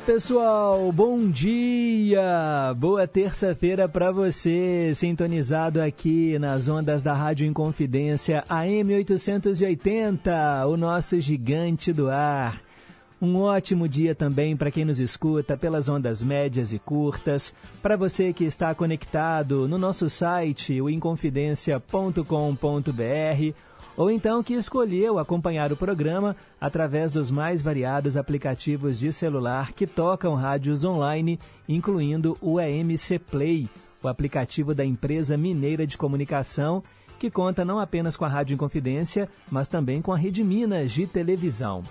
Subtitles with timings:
[0.00, 0.90] Pessoal.
[0.92, 2.74] Bom dia.
[2.76, 11.20] Boa terça-feira para você, sintonizado aqui nas ondas da Rádio Inconfidência AM 880, o nosso
[11.20, 12.60] gigante do ar.
[13.20, 18.32] Um ótimo dia também para quem nos escuta pelas ondas médias e curtas, para você
[18.32, 23.69] que está conectado no nosso site, o inconfidencia.com.br
[24.00, 29.86] ou então que escolheu acompanhar o programa através dos mais variados aplicativos de celular que
[29.86, 33.68] tocam rádios online, incluindo o EMC Play,
[34.02, 36.82] o aplicativo da empresa mineira de comunicação,
[37.18, 41.06] que conta não apenas com a Rádio Inconfidência, mas também com a Rede Minas de
[41.06, 41.82] televisão.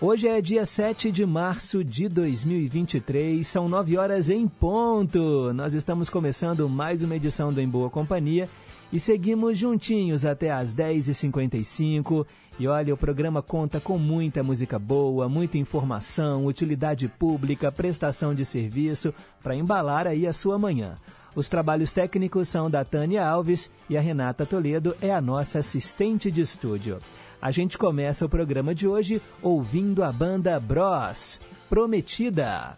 [0.00, 5.52] Hoje é dia 7 de março de 2023, são 9 horas em ponto.
[5.52, 8.48] Nós estamos começando mais uma edição do Em Boa Companhia
[8.92, 12.26] e seguimos juntinhos até às 10h55.
[12.58, 18.44] E olha, o programa conta com muita música boa, muita informação, utilidade pública, prestação de
[18.44, 20.98] serviço para embalar aí a sua manhã.
[21.34, 26.30] Os trabalhos técnicos são da Tânia Alves e a Renata Toledo é a nossa assistente
[26.30, 26.98] de estúdio.
[27.40, 32.76] A gente começa o programa de hoje ouvindo a banda Bros, Prometida.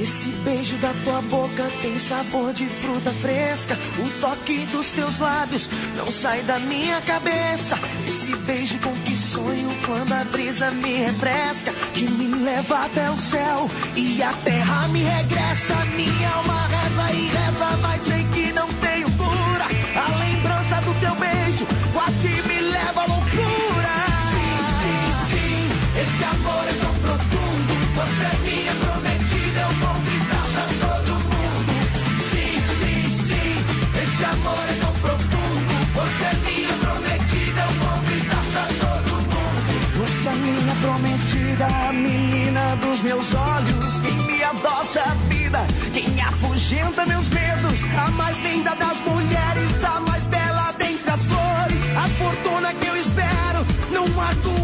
[0.00, 3.78] Esse beijo da tua boca tem sabor de fruta fresca.
[3.98, 7.78] O toque dos teus lábios não sai da minha cabeça.
[8.04, 11.72] Esse beijo com que sonho quando a brisa me refresca.
[11.94, 15.76] Que me leva até o céu e a terra me regressa.
[15.96, 19.10] Minha alma reza e reza, mas sei que não tenho
[40.84, 43.98] prometida, a menina dos meus olhos.
[44.02, 45.58] Quem me adoça a vida,
[45.92, 47.80] quem afugenta meus medos.
[47.96, 51.80] A mais linda das mulheres, a mais bela dentre as flores.
[51.96, 54.63] A fortuna que eu espero num arco-íris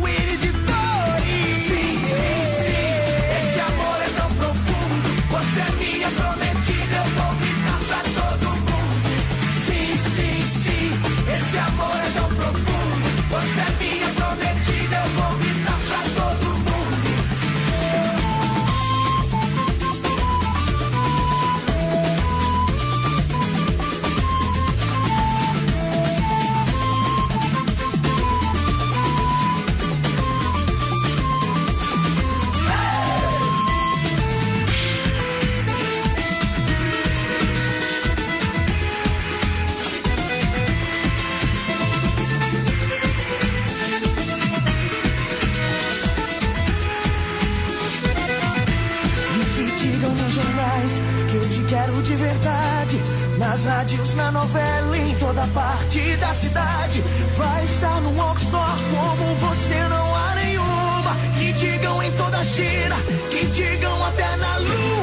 [51.90, 53.00] quero de verdade.
[53.38, 57.02] Nas rádios, na novela, em toda parte da cidade.
[57.36, 61.16] Vai estar no Walkstore como você não há nenhuma.
[61.38, 62.96] Que digam em toda a China,
[63.30, 64.99] que digam até na lua.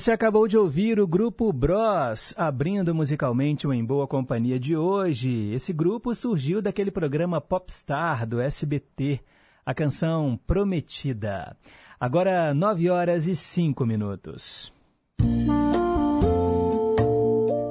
[0.00, 5.52] Você acabou de ouvir o grupo Bros, abrindo musicalmente o Em Boa Companhia de hoje.
[5.52, 9.20] Esse grupo surgiu daquele programa Popstar do SBT,
[9.64, 11.54] a canção Prometida.
[12.00, 14.72] Agora, 9 horas e 5 minutos.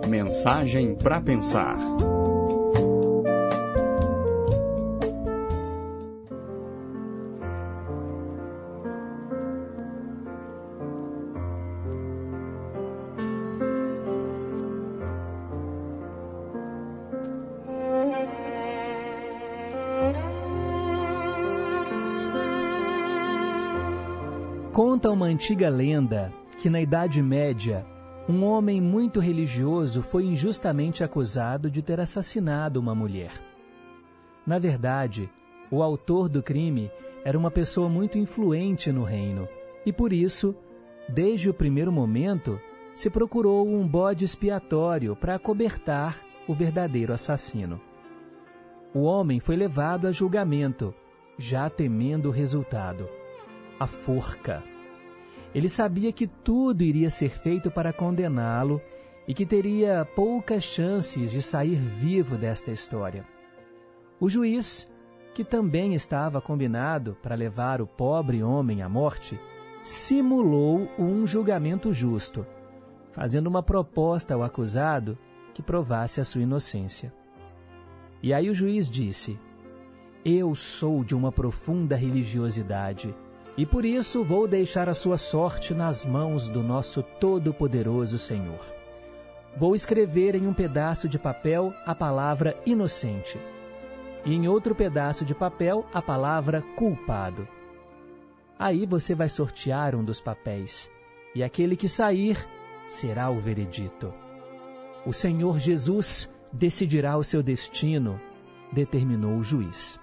[0.08, 1.80] Mensagem para pensar.
[25.00, 27.86] Conta uma antiga lenda que na Idade Média,
[28.28, 33.32] um homem muito religioso foi injustamente acusado de ter assassinado uma mulher.
[34.46, 35.30] Na verdade,
[35.72, 36.92] o autor do crime
[37.24, 39.48] era uma pessoa muito influente no reino
[39.86, 40.54] e por isso,
[41.08, 42.60] desde o primeiro momento,
[42.94, 47.80] se procurou um bode expiatório para acobertar o verdadeiro assassino.
[48.94, 50.94] O homem foi levado a julgamento,
[51.38, 53.08] já temendo o resultado
[53.80, 54.62] a forca.
[55.54, 58.82] Ele sabia que tudo iria ser feito para condená-lo
[59.28, 63.26] e que teria poucas chances de sair vivo desta história.
[64.20, 64.92] O juiz,
[65.34, 69.40] que também estava combinado para levar o pobre homem à morte,
[69.84, 72.46] simulou um julgamento justo,
[73.12, 75.18] fazendo uma proposta ao acusado
[75.54, 77.14] que provasse a sua inocência.
[78.22, 79.40] E aí o juiz disse:
[80.24, 83.16] Eu sou de uma profunda religiosidade
[83.60, 88.66] e por isso vou deixar a sua sorte nas mãos do nosso Todo-Poderoso Senhor.
[89.54, 93.38] Vou escrever em um pedaço de papel a palavra inocente,
[94.24, 97.46] e em outro pedaço de papel a palavra culpado.
[98.58, 100.90] Aí você vai sortear um dos papéis,
[101.36, 102.38] e aquele que sair
[102.88, 104.14] será o veredito.
[105.06, 108.22] O Senhor Jesus decidirá o seu destino,
[108.72, 110.00] determinou o juiz.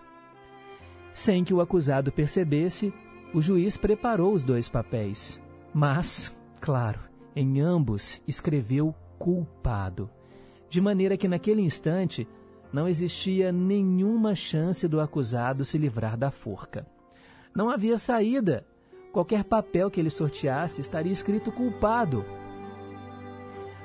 [1.10, 2.92] Sem que o acusado percebesse,
[3.34, 5.42] o juiz preparou os dois papéis,
[5.74, 7.00] mas, claro,
[7.34, 10.08] em ambos escreveu culpado,
[10.68, 12.26] de maneira que naquele instante
[12.72, 16.86] não existia nenhuma chance do acusado se livrar da forca.
[17.54, 18.66] Não havia saída.
[19.12, 22.22] Qualquer papel que ele sorteasse estaria escrito culpado.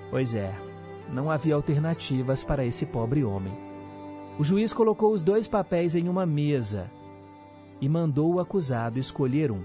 [0.09, 0.53] Pois é,
[1.09, 3.53] não havia alternativas para esse pobre homem.
[4.37, 6.91] O juiz colocou os dois papéis em uma mesa
[7.81, 9.63] e mandou o acusado escolher um.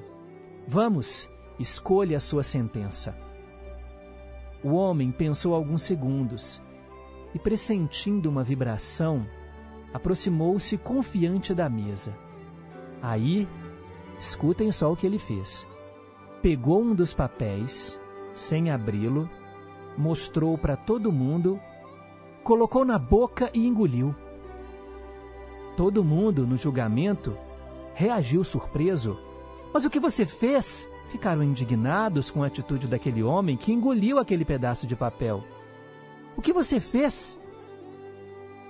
[0.66, 1.28] Vamos,
[1.60, 3.16] escolha a sua sentença.
[4.64, 6.60] O homem pensou alguns segundos
[7.34, 9.26] e, pressentindo uma vibração,
[9.92, 12.16] aproximou-se confiante da mesa.
[13.02, 13.46] Aí,
[14.18, 15.66] escutem só o que ele fez.
[16.40, 18.00] Pegou um dos papéis,
[18.34, 19.28] sem abri-lo,
[19.96, 21.60] mostrou para todo mundo,
[22.42, 24.14] colocou na boca e engoliu.
[25.76, 27.36] Todo mundo, no julgamento,
[27.96, 29.18] reagiu surpreso.
[29.72, 30.88] Mas o que você fez?
[31.08, 35.42] Ficaram indignados com a atitude daquele homem que engoliu aquele pedaço de papel.
[36.36, 37.38] O que você fez?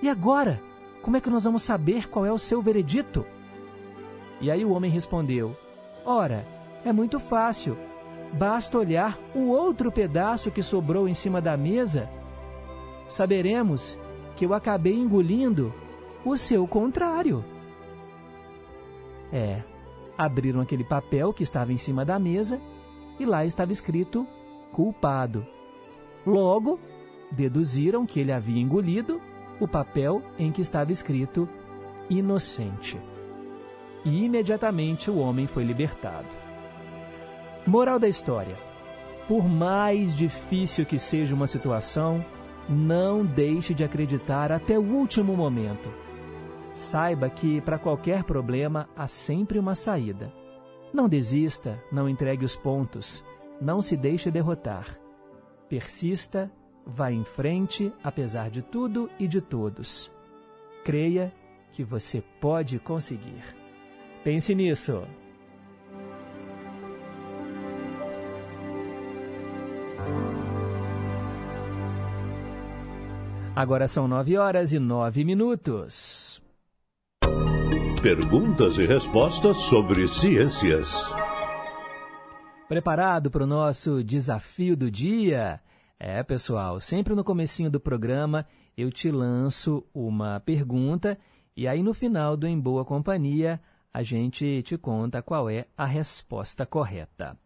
[0.01, 0.63] E agora?
[1.03, 3.27] Como é que nós vamos saber qual é o seu veredito?
[4.41, 5.57] E aí o homem respondeu:
[6.05, 6.47] Ora,
[6.85, 7.77] é muito fácil.
[8.33, 12.09] Basta olhar o outro pedaço que sobrou em cima da mesa.
[13.09, 13.99] Saberemos
[14.37, 15.75] que eu acabei engolindo
[16.25, 17.45] o seu contrário.
[19.33, 19.63] É,
[20.17, 22.61] abriram aquele papel que estava em cima da mesa
[23.19, 24.27] e lá estava escrito
[24.73, 25.47] culpado.
[26.27, 26.79] Logo,
[27.31, 29.21] deduziram que ele havia engolido
[29.61, 31.49] o papel em que estava escrito
[32.09, 32.99] inocente.
[34.05, 36.29] E imediatamente o homem foi libertado.
[37.67, 38.57] Moral da história:
[39.27, 42.25] por mais difícil que seja uma situação,
[42.69, 46.06] não deixe de acreditar até o último momento
[46.77, 50.31] Saiba que para qualquer problema há sempre uma saída.
[50.93, 53.25] Não desista, não entregue os pontos,
[53.59, 55.01] não se deixe derrotar.
[55.71, 56.53] Persista,
[56.85, 60.13] vá em frente apesar de tudo e de todos.
[60.85, 61.33] Creia
[61.73, 63.43] que você pode conseguir.
[64.23, 65.03] Pense nisso.
[73.55, 76.45] Agora são nove horas e nove minutos.
[78.03, 81.15] Perguntas e respostas sobre ciências.
[82.69, 85.61] Preparado para o nosso desafio do dia?
[85.99, 91.19] É, pessoal, sempre no comecinho do programa eu te lanço uma pergunta
[91.57, 93.61] e aí no final do Em Boa Companhia
[93.93, 97.37] a gente te conta qual é a resposta correta.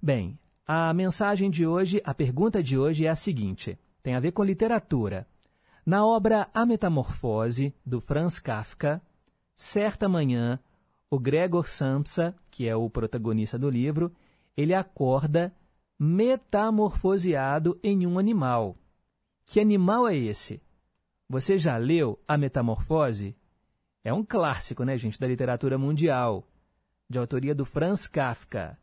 [0.00, 0.38] Bem,
[0.72, 4.44] A mensagem de hoje, a pergunta de hoje é a seguinte: tem a ver com
[4.44, 5.26] literatura.
[5.84, 9.02] Na obra A Metamorfose, do Franz Kafka,
[9.60, 10.58] certa manhã,
[11.10, 14.10] o Gregor Samsa, que é o protagonista do livro,
[14.56, 15.54] ele acorda
[15.98, 18.74] metamorfoseado em um animal.
[19.44, 20.62] Que animal é esse?
[21.28, 23.36] Você já leu A Metamorfose?
[24.02, 26.48] É um clássico, né, gente, da literatura mundial,
[27.06, 28.78] de autoria do Franz Kafka.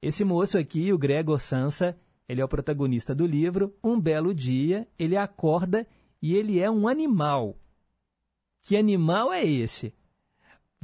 [0.00, 3.76] Esse moço aqui, o Gregor Samsa, ele é o protagonista do livro.
[3.84, 5.86] Um belo dia, ele acorda
[6.22, 7.58] e ele é um animal.
[8.62, 9.92] Que animal é esse?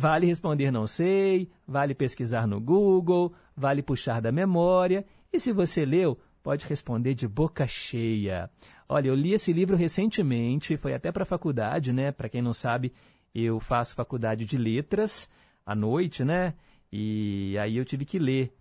[0.00, 5.04] Vale responder não sei, vale pesquisar no Google, vale puxar da memória.
[5.30, 8.50] E se você leu, pode responder de boca cheia.
[8.88, 12.12] Olha, eu li esse livro recentemente, foi até para a faculdade, né?
[12.12, 12.94] Para quem não sabe,
[13.34, 15.28] eu faço faculdade de letras
[15.66, 16.54] à noite, né?
[16.90, 18.54] E aí eu tive que ler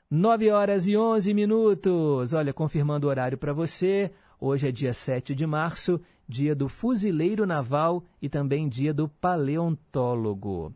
[0.09, 2.33] 9 horas e 11 minutos.
[2.33, 4.11] Olha, confirmando o horário para você.
[4.39, 10.71] Hoje é dia 7 de março, dia do fuzileiro naval e também dia do paleontólogo.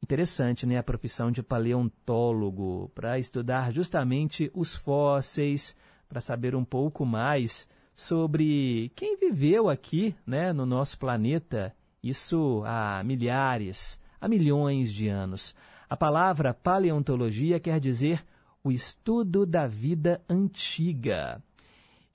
[0.00, 0.78] Interessante, né?
[0.78, 5.74] A profissão de paleontólogo, para estudar justamente os fósseis,
[6.08, 13.02] para saber um pouco mais sobre quem viveu aqui, né, no nosso planeta, isso há
[13.04, 15.54] milhares, há milhões de anos.
[15.88, 18.24] A palavra paleontologia quer dizer
[18.62, 21.42] o estudo da vida antiga.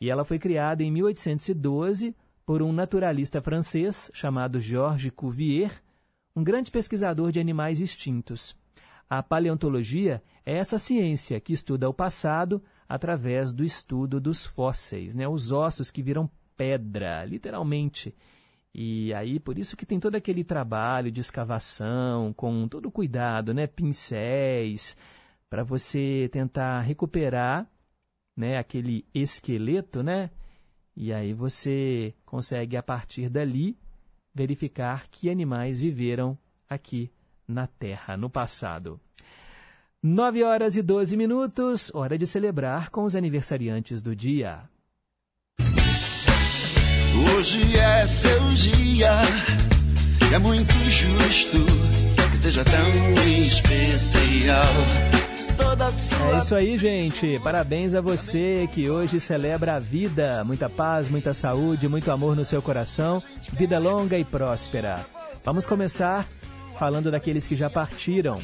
[0.01, 2.15] E ela foi criada em 1812
[2.45, 5.71] por um naturalista francês chamado Georges Cuvier,
[6.35, 8.57] um grande pesquisador de animais extintos.
[9.09, 15.27] A paleontologia é essa ciência que estuda o passado através do estudo dos fósseis, né?
[15.27, 16.27] os ossos que viram
[16.57, 18.15] pedra, literalmente.
[18.73, 23.67] E aí, por isso que tem todo aquele trabalho de escavação, com todo cuidado, né?
[23.67, 24.97] pincéis,
[25.47, 27.69] para você tentar recuperar
[28.35, 30.31] né, aquele esqueleto, né?
[30.95, 33.77] E aí você consegue, a partir dali,
[34.33, 37.11] verificar que animais viveram aqui
[37.47, 38.99] na Terra no passado.
[40.01, 44.61] 9 horas e 12 minutos, hora de celebrar com os aniversariantes do dia.
[47.35, 49.11] Hoje é seu dia,
[50.33, 51.57] é muito justo
[52.31, 54.63] que seja tão especial.
[56.33, 57.37] É isso aí, gente.
[57.39, 60.45] Parabéns a você que hoje celebra a vida.
[60.45, 63.21] Muita paz, muita saúde, muito amor no seu coração.
[63.51, 65.05] Vida longa e próspera.
[65.43, 66.25] Vamos começar
[66.77, 68.39] falando daqueles que já partiram.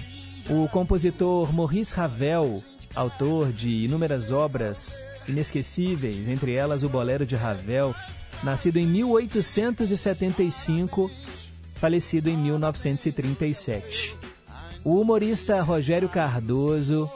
[0.49, 7.95] O compositor Maurice Ravel, autor de inúmeras obras inesquecíveis, entre elas o Bolero de Ravel,
[8.43, 11.09] nascido em 1875,
[11.75, 14.15] falecido em 1937.
[14.83, 17.09] O humorista Rogério Cardoso,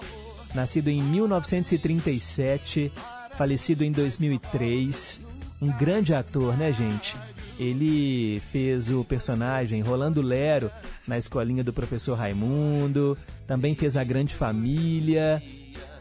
[0.55, 2.91] nascido em 1937,
[3.37, 5.21] falecido em 2003,
[5.61, 7.15] um grande ator, né, gente?
[7.59, 10.71] Ele fez o personagem Rolando Lero
[11.05, 15.43] na escolinha do professor Raimundo, também fez A Grande Família.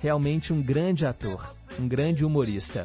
[0.01, 2.85] Realmente um grande ator, um grande humorista.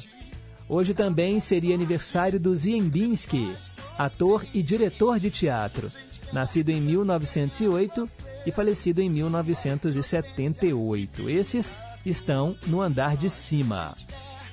[0.68, 3.53] Hoje também seria aniversário do Ziembinski,
[3.98, 5.92] ator e diretor de teatro.
[6.32, 8.10] Nascido em 1908
[8.46, 11.30] e falecido em 1978.
[11.30, 13.96] Esses estão no andar de cima.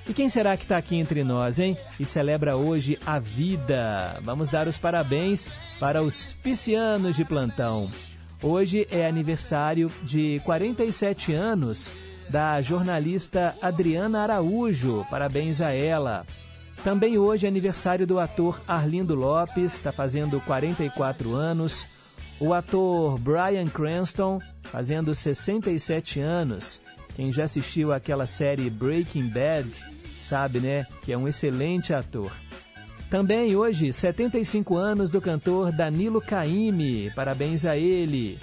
[0.09, 1.77] E quem será que está aqui entre nós, hein?
[1.99, 4.19] E celebra hoje a vida.
[4.23, 7.91] Vamos dar os parabéns para os piscianos de plantão.
[8.43, 11.93] Hoje é aniversário de 47 anos
[12.31, 15.05] da jornalista Adriana Araújo.
[15.11, 16.25] Parabéns a ela.
[16.83, 21.87] Também hoje é aniversário do ator Arlindo Lopes, está fazendo 44 anos.
[22.41, 26.81] O ator Brian Cranston, fazendo 67 anos.
[27.15, 29.81] Quem já assistiu aquela série Breaking Bad
[30.19, 32.31] sabe, né, que é um excelente ator.
[33.11, 37.11] Também hoje, 75 anos do cantor Danilo Caime.
[37.11, 38.39] Parabéns a ele.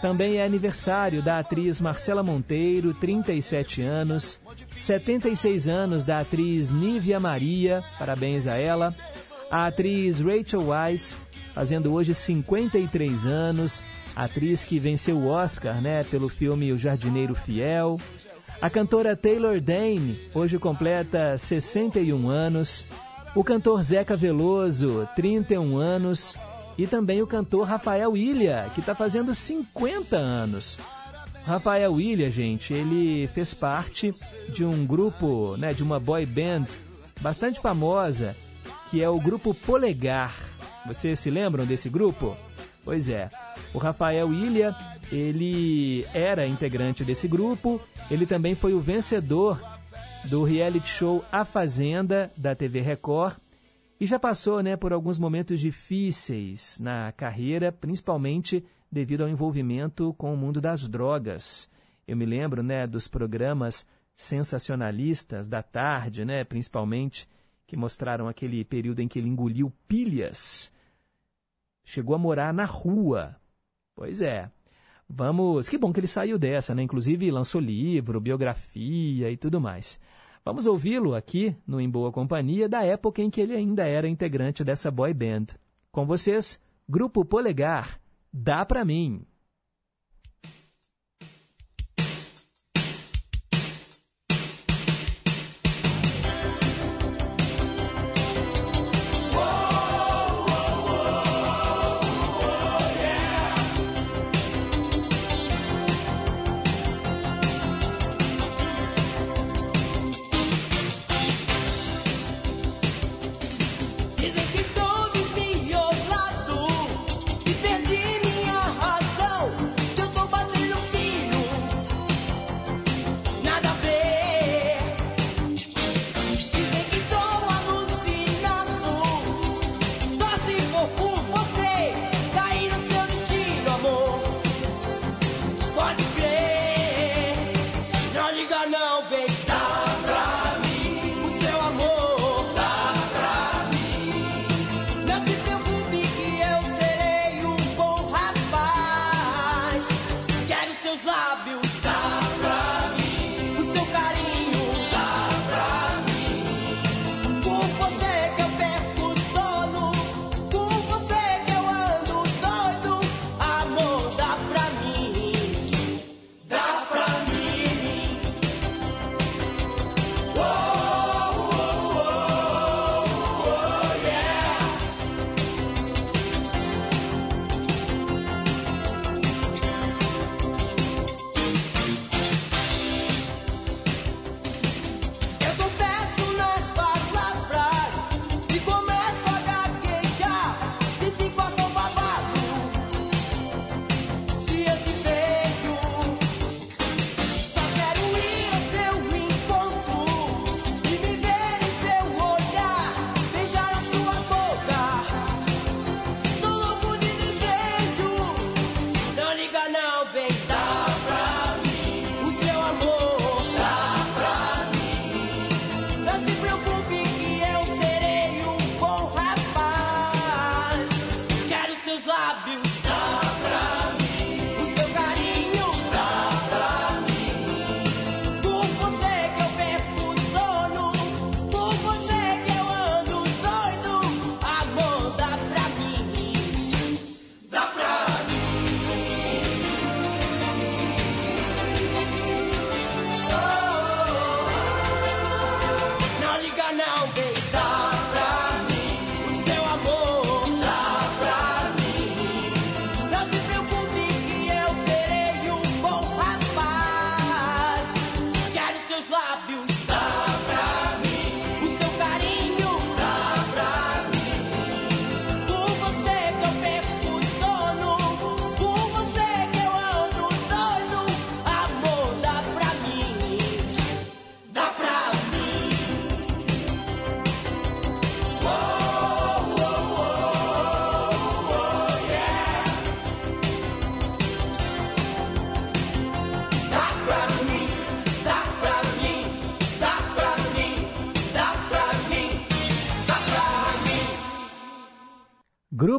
[0.00, 4.40] Também é aniversário da atriz Marcela Monteiro, 37 anos.
[4.74, 7.84] 76 anos da atriz Nívia Maria.
[7.98, 8.94] Parabéns a ela.
[9.50, 11.14] A atriz Rachel Weisz,
[11.54, 13.82] fazendo hoje 53 anos,
[14.14, 17.98] atriz que venceu o Oscar, né, pelo filme O Jardineiro Fiel.
[18.60, 22.86] A cantora Taylor Dane hoje completa 61 anos
[23.34, 26.36] O cantor Zeca Veloso, 31 anos,
[26.76, 30.78] e também o cantor Rafael Ilha, que está fazendo 50 anos.
[31.44, 34.12] Rafael Ilha, gente, ele fez parte
[34.48, 36.66] de um grupo, né, de uma boy band
[37.20, 38.36] bastante famosa,
[38.90, 40.49] que é o grupo Polegar.
[40.90, 42.36] Vocês se lembram desse grupo?
[42.84, 43.30] Pois é.
[43.72, 44.74] O Rafael Ilha,
[45.12, 47.80] ele era integrante desse grupo,
[48.10, 49.62] ele também foi o vencedor
[50.24, 53.36] do reality show A Fazenda da TV Record
[54.00, 60.34] e já passou, né, por alguns momentos difíceis na carreira, principalmente devido ao envolvimento com
[60.34, 61.70] o mundo das drogas.
[62.04, 67.28] Eu me lembro, né, dos programas sensacionalistas da tarde, né, principalmente,
[67.64, 70.72] que mostraram aquele período em que ele engoliu pilhas.
[71.90, 73.34] Chegou a morar na rua.
[73.96, 74.48] Pois é.
[75.08, 75.68] Vamos.
[75.68, 76.84] Que bom que ele saiu dessa, né?
[76.84, 79.98] Inclusive lançou livro, biografia e tudo mais.
[80.44, 84.62] Vamos ouvi-lo aqui no Em Boa Companhia da época em que ele ainda era integrante
[84.62, 85.46] dessa boy band.
[85.90, 88.00] Com vocês, Grupo Polegar,
[88.32, 89.26] Dá Pra Mim.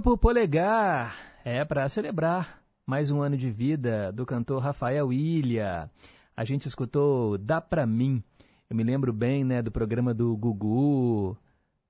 [0.01, 5.91] Grupo Polegar é para celebrar mais um ano de vida do cantor Rafael Ilha.
[6.35, 8.23] A gente escutou Dá Pra Mim.
[8.67, 11.37] Eu me lembro bem né, do programa do Gugu,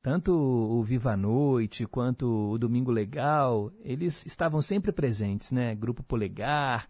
[0.02, 5.74] tanto o Viva a Noite quanto o Domingo Legal, eles estavam sempre presentes, né?
[5.74, 6.89] Grupo Polegar.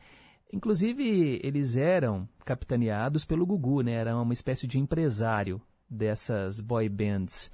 [0.51, 3.91] Inclusive, eles eram capitaneados pelo Gugu, né?
[3.91, 7.51] Era uma espécie de empresário dessas boy bands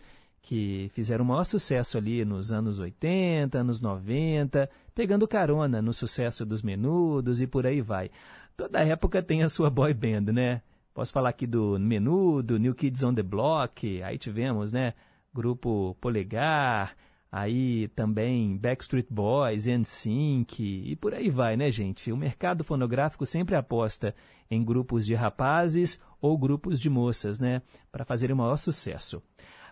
[0.47, 6.45] que fizeram o maior sucesso ali nos anos 80, anos 90, pegando carona no sucesso
[6.45, 8.09] dos Menudos e por aí vai.
[8.55, 10.61] Toda época tem a sua boy band, né?
[10.93, 14.93] Posso falar aqui do Menudo, New Kids on the Block, aí tivemos, né?
[15.33, 16.95] Grupo Polegar,
[17.29, 22.09] aí também Backstreet Boys, NSYNC e por aí vai, né, gente?
[22.09, 24.15] O mercado fonográfico sempre aposta
[24.49, 29.21] em grupos de rapazes ou grupos de moças, né, para fazerem o maior sucesso.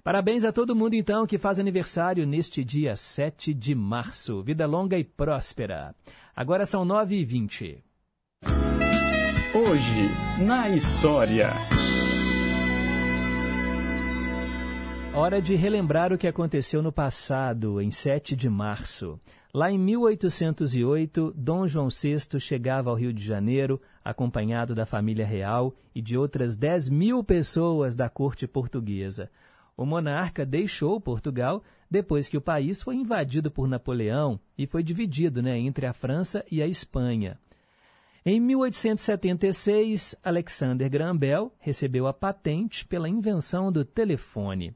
[0.05, 4.43] Parabéns a todo mundo, então, que faz aniversário neste dia 7 de março.
[4.43, 5.95] Vida longa e próspera.
[6.35, 7.79] Agora são 9h20.
[9.55, 11.47] Hoje, na história.
[15.15, 19.19] Hora de relembrar o que aconteceu no passado, em 7 de março.
[19.51, 25.73] Lá em 1808, Dom João VI chegava ao Rio de Janeiro, acompanhado da família real
[25.95, 29.31] e de outras 10 mil pessoas da corte portuguesa.
[29.77, 31.61] O monarca deixou Portugal
[31.91, 36.45] depois que o país foi invadido por Napoleão e foi dividido né, entre a França
[36.49, 37.37] e a Espanha.
[38.25, 44.73] Em 1876, Alexander Graham Bell recebeu a patente pela invenção do telefone.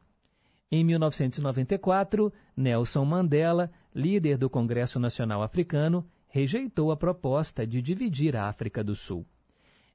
[0.72, 8.48] Em 1994, Nelson Mandela, líder do Congresso Nacional Africano, rejeitou a proposta de dividir a
[8.48, 9.26] África do Sul.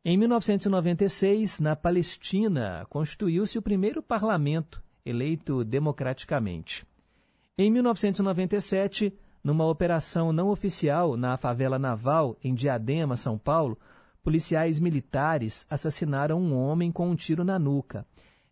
[0.04, 6.86] Em 1996, na Palestina, constituiu-se o primeiro parlamento eleito democraticamente.
[7.56, 9.12] Em 1997,
[9.42, 13.78] numa operação não oficial na favela naval em Diadema, São Paulo,
[14.22, 18.06] policiais militares assassinaram um homem com um tiro na nuca.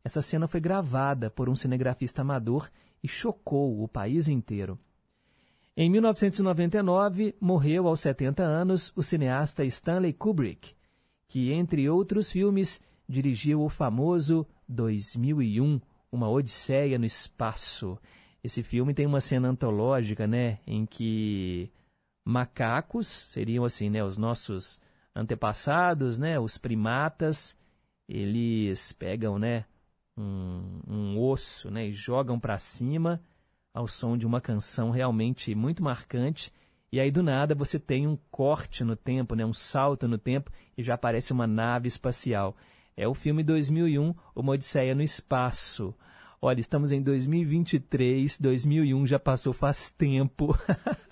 [0.04, 2.68] Essa cena foi gravada por um cinegrafista amador
[3.02, 4.78] e chocou o país inteiro.
[5.74, 10.74] Em 1999, morreu aos 70 anos o cineasta Stanley Kubrick,
[11.26, 15.80] que, entre outros filmes, dirigiu o famoso 2001,
[16.12, 17.98] Uma Odisseia no Espaço.
[18.44, 21.70] Esse filme tem uma cena antológica, né, em que
[22.24, 24.78] macacos, seriam assim, né, os nossos
[25.14, 27.56] antepassados, né, os primatas,
[28.08, 29.64] eles pegam, né,
[30.16, 33.22] um, um osso, né, e jogam para cima
[33.72, 36.52] ao som de uma canção realmente muito marcante.
[36.92, 40.50] E aí do nada você tem um corte no tempo, né, um salto no tempo
[40.76, 42.54] e já aparece uma nave espacial.
[42.96, 45.94] É o filme 2001, Uma Odisseia no Espaço.
[46.40, 50.54] Olha, estamos em 2023, 2001 já passou faz tempo.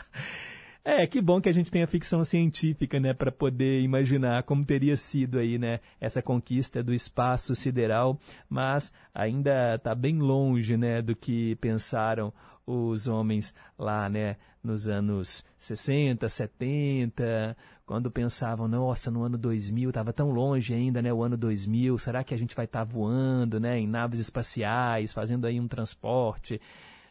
[0.84, 4.62] é, que bom que a gente tem a ficção científica, né, para poder imaginar como
[4.62, 11.00] teria sido aí, né, essa conquista do espaço sideral, mas ainda está bem longe, né,
[11.00, 12.30] do que pensaram
[12.66, 20.12] os homens lá, né, nos anos 60, 70, quando pensavam, nossa, no ano 2000, estava
[20.12, 23.58] tão longe ainda, né, o ano 2000, será que a gente vai estar tá voando,
[23.58, 26.60] né, em naves espaciais, fazendo aí um transporte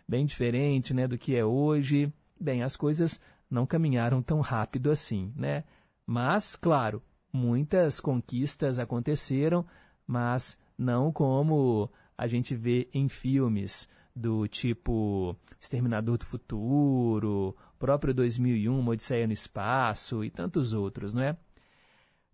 [0.07, 2.11] bem diferente, né, do que é hoje?
[2.39, 5.63] Bem, as coisas não caminharam tão rápido assim, né?
[6.05, 9.65] Mas, claro, muitas conquistas aconteceram,
[10.07, 18.77] mas não como a gente vê em filmes do tipo Exterminador do Futuro, próprio 2001,
[18.77, 21.37] Uma Odisseia no Espaço e tantos outros, não é?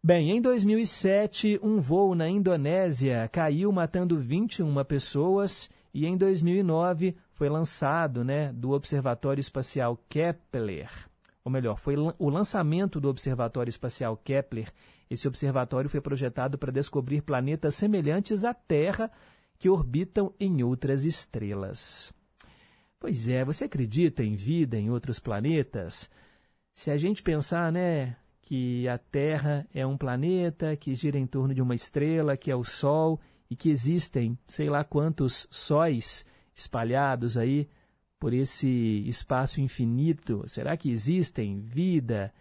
[0.04, 7.50] Bem, em 2007, um voo na Indonésia caiu matando 21 pessoas e em 2009 foi
[7.50, 10.90] lançado né, do Observatório Espacial Kepler.
[11.44, 14.72] Ou melhor, foi o lançamento do Observatório Espacial Kepler.
[15.10, 19.12] Esse observatório foi projetado para descobrir planetas semelhantes à Terra
[19.58, 22.14] que orbitam em outras estrelas.
[23.00, 26.10] Pois é, você acredita em vida em outros planetas?
[26.74, 31.54] Se a gente pensar, né, que a Terra é um planeta que gira em torno
[31.54, 37.38] de uma estrela, que é o Sol, e que existem sei lá quantos sóis espalhados
[37.38, 37.68] aí
[38.20, 42.34] por esse espaço infinito, será que existem vida,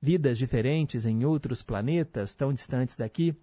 [0.00, 3.34] vidas diferentes em outros planetas tão distantes daqui?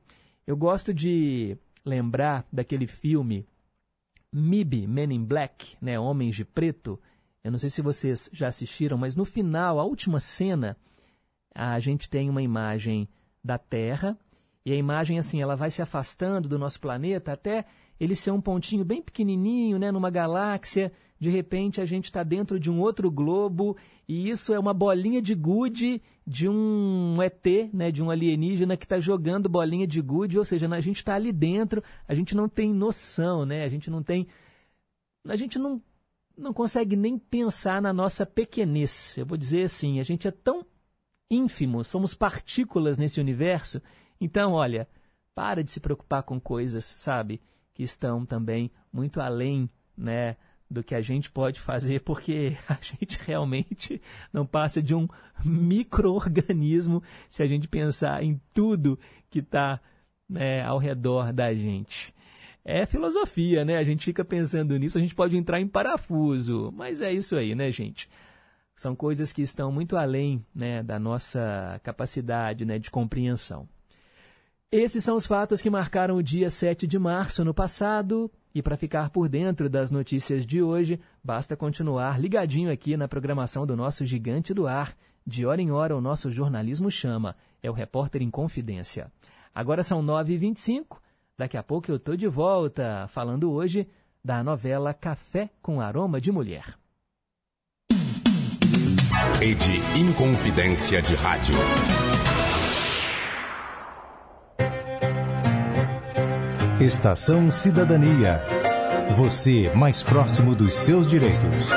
[0.47, 3.47] Eu gosto de lembrar daquele filme
[4.31, 6.99] MIB, Men in Black, né, Homens de Preto.
[7.43, 10.75] Eu não sei se vocês já assistiram, mas no final, a última cena,
[11.53, 13.07] a gente tem uma imagem
[13.43, 14.17] da Terra
[14.65, 17.65] e a imagem assim, ela vai se afastando do nosso planeta até
[17.99, 20.91] ele ser um pontinho bem pequenininho, né, numa galáxia.
[21.19, 25.21] De repente a gente está dentro de um outro globo e isso é uma bolinha
[25.21, 30.39] de gude de um ET, né, de um alienígena que está jogando bolinha de gude,
[30.39, 33.89] ou seja, a gente está ali dentro, a gente não tem noção, né, a gente
[33.89, 34.27] não tem,
[35.27, 35.81] a gente não,
[36.37, 39.17] não consegue nem pensar na nossa pequenez.
[39.17, 40.65] Eu vou dizer assim, a gente é tão
[41.29, 43.81] ínfimo, somos partículas nesse universo.
[44.19, 44.87] Então, olha,
[45.35, 47.39] para de se preocupar com coisas, sabe?
[47.75, 50.37] que estão também muito além né,
[50.69, 54.01] do que a gente pode fazer, porque a gente realmente
[54.33, 55.07] não passa de um
[55.43, 58.99] microorganismo se a gente pensar em tudo
[59.29, 59.79] que está
[60.27, 62.13] né, ao redor da gente.
[62.63, 63.77] É filosofia, né?
[63.77, 67.53] A gente fica pensando nisso, a gente pode entrar em parafuso, mas é isso aí,
[67.53, 68.09] né, gente?
[68.75, 73.69] São coisas que estão muito além né, da nossa capacidade né, de compreensão.
[74.71, 78.29] Esses são os fatos que marcaram o dia 7 de março no passado.
[78.55, 83.67] E para ficar por dentro das notícias de hoje, basta continuar ligadinho aqui na programação
[83.67, 84.95] do nosso Gigante do Ar.
[85.27, 87.35] De hora em hora, o nosso jornalismo chama.
[87.61, 89.11] É o Repórter em Confidência.
[89.53, 90.99] Agora são 9h25.
[91.37, 93.89] Daqui a pouco eu estou de volta, falando hoje
[94.23, 96.77] da novela Café com Aroma de Mulher.
[99.37, 101.55] Rede Inconfidência de Rádio.
[106.85, 108.43] Estação Cidadania.
[109.15, 111.71] Você mais próximo dos seus direitos.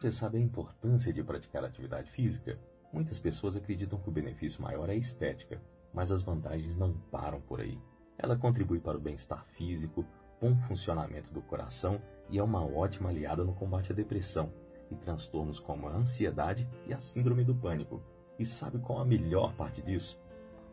[0.00, 2.58] Você sabe a importância de praticar atividade física?
[2.92, 5.62] Muitas pessoas acreditam que o benefício maior é a estética,
[5.94, 7.78] mas as vantagens não param por aí.
[8.18, 10.04] Ela contribui para o bem-estar físico,
[10.40, 14.52] bom funcionamento do coração e é uma ótima aliada no combate à depressão
[14.90, 18.02] e transtornos como a ansiedade e a síndrome do pânico.
[18.40, 20.20] E sabe qual a melhor parte disso?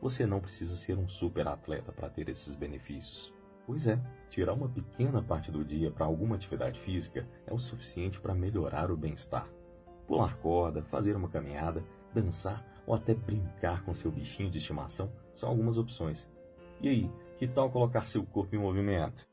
[0.01, 3.33] Você não precisa ser um super atleta para ter esses benefícios.
[3.65, 8.19] Pois é, tirar uma pequena parte do dia para alguma atividade física é o suficiente
[8.19, 9.47] para melhorar o bem-estar.
[10.07, 11.83] Pular corda, fazer uma caminhada,
[12.13, 16.27] dançar ou até brincar com seu bichinho de estimação são algumas opções.
[16.81, 19.27] E aí, que tal colocar seu corpo em movimento?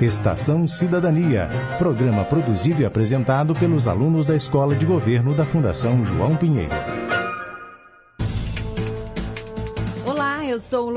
[0.00, 1.48] Estação Cidadania,
[1.78, 6.95] programa produzido e apresentado pelos alunos da Escola de Governo da Fundação João Pinheiro.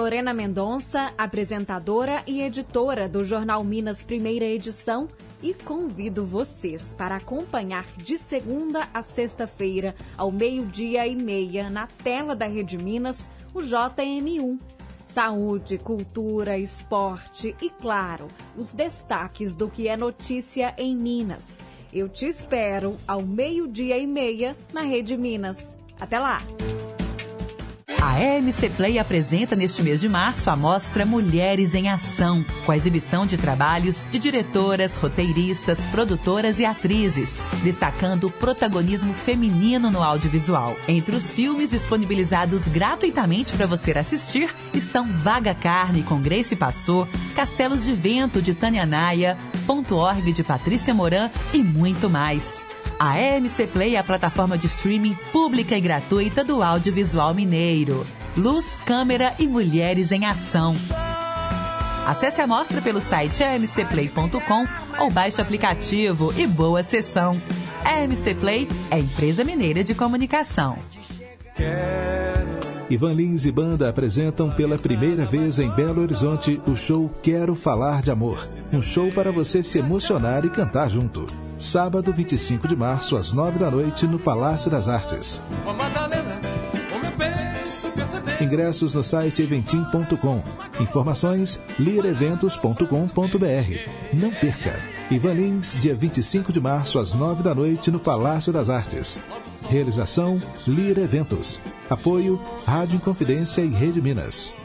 [0.10, 5.08] Lorena Mendonça, apresentadora e editora do Jornal Minas Primeira Edição
[5.40, 12.36] e convido vocês para acompanhar de segunda a sexta-feira, ao meio-dia e meia, na tela
[12.36, 14.60] da Rede Minas, o JM1.
[15.08, 21.60] Saúde, cultura, esporte e, claro, os destaques do que é notícia em Minas.
[21.94, 25.78] Eu te espero ao meio-dia e meia na Rede Minas.
[26.00, 26.40] Até lá!
[28.02, 32.78] A EMC Play apresenta neste mês de março a mostra Mulheres em Ação, com a
[32.78, 40.78] exibição de trabalhos de diretoras, roteiristas, produtoras e atrizes, destacando o protagonismo feminino no audiovisual.
[40.88, 47.84] Entre os filmes disponibilizados gratuitamente para você assistir estão Vaga Carne com Grace Passou, Castelos
[47.84, 52.69] de Vento de Tânia Naia, Ponto Org de Patrícia Moran e muito mais.
[53.00, 58.06] A EMC Play é a plataforma de streaming pública e gratuita do audiovisual mineiro.
[58.36, 60.76] Luz, câmera e mulheres em ação.
[62.06, 64.68] Acesse a mostra pelo site emcplay.com
[65.02, 67.42] ou baixe o aplicativo e boa sessão.
[67.86, 70.78] A EMC Play é empresa mineira de comunicação.
[72.90, 78.02] Ivan Lins e banda apresentam pela primeira vez em Belo Horizonte o show Quero Falar
[78.02, 78.46] de Amor.
[78.74, 83.60] Um show para você se emocionar e cantar junto sábado 25 de março, às 9
[83.60, 85.44] da noite, no Palácio das Artes.
[88.42, 90.42] Ingressos no site eventim.com.
[90.80, 94.14] Informações lireventos.com.br.
[94.14, 94.80] Não perca!
[95.12, 99.22] Ivan Lins, dia 25 de março, às 9 da noite, no Palácio das Artes.
[99.68, 101.60] Realização Lira Eventos.
[101.90, 104.56] Apoio Rádio Inconfidência e Rede Minas.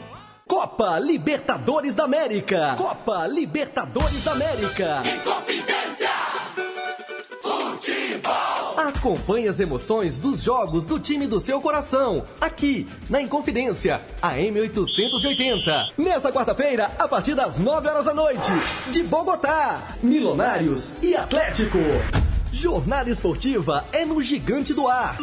[0.47, 2.75] Copa Libertadores da América.
[2.77, 5.01] Copa Libertadores da América.
[5.03, 5.84] Inconfidência.
[8.85, 15.93] Acompanhe as emoções dos jogos do time do seu coração, aqui na Inconfidência, a M880.
[15.97, 18.51] Nesta quarta-feira, a partir das 9 horas da noite,
[18.91, 21.79] de Bogotá, Milionários e Atlético.
[22.51, 25.17] Jornada esportiva é no Gigante do Ar.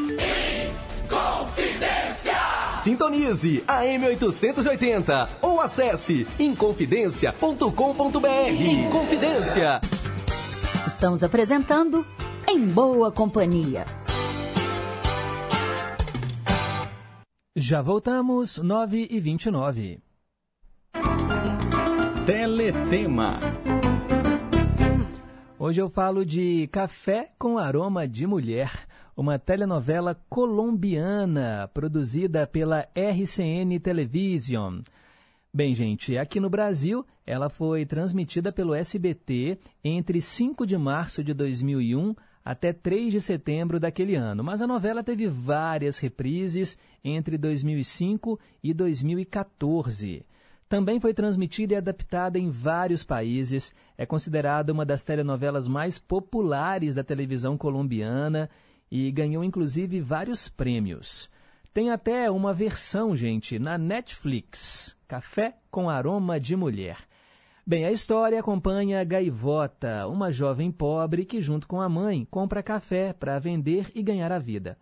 [1.05, 2.35] Inconfidência!
[2.83, 8.29] Sintonize a M880 ou acesse inconfidencia.com.br.
[8.61, 9.81] Inconfidência.
[10.85, 12.05] Estamos apresentando
[12.53, 13.87] em boa companhia.
[17.57, 19.99] Já voltamos, 9 e 29.
[22.27, 23.41] Teletema.
[25.59, 28.87] Hoje eu falo de Café com Aroma de Mulher,
[29.17, 34.81] uma telenovela colombiana produzida pela RCN Television.
[35.55, 41.33] Bem, gente, aqui no Brasil, ela foi transmitida pelo SBT entre 5 de março de
[41.33, 48.39] 2001 até 3 de setembro daquele ano, mas a novela teve várias reprises entre 2005
[48.63, 50.25] e 2014.
[50.69, 53.75] Também foi transmitida e adaptada em vários países.
[53.97, 58.49] É considerada uma das telenovelas mais populares da televisão colombiana
[58.91, 61.31] e ganhou inclusive vários prêmios.
[61.75, 66.99] Tem até uma versão, gente, na Netflix: Café com Aroma de Mulher.
[67.65, 73.13] Bem, a história acompanha Gaivota, uma jovem pobre que, junto com a mãe, compra café
[73.13, 74.77] para vender e ganhar a vida.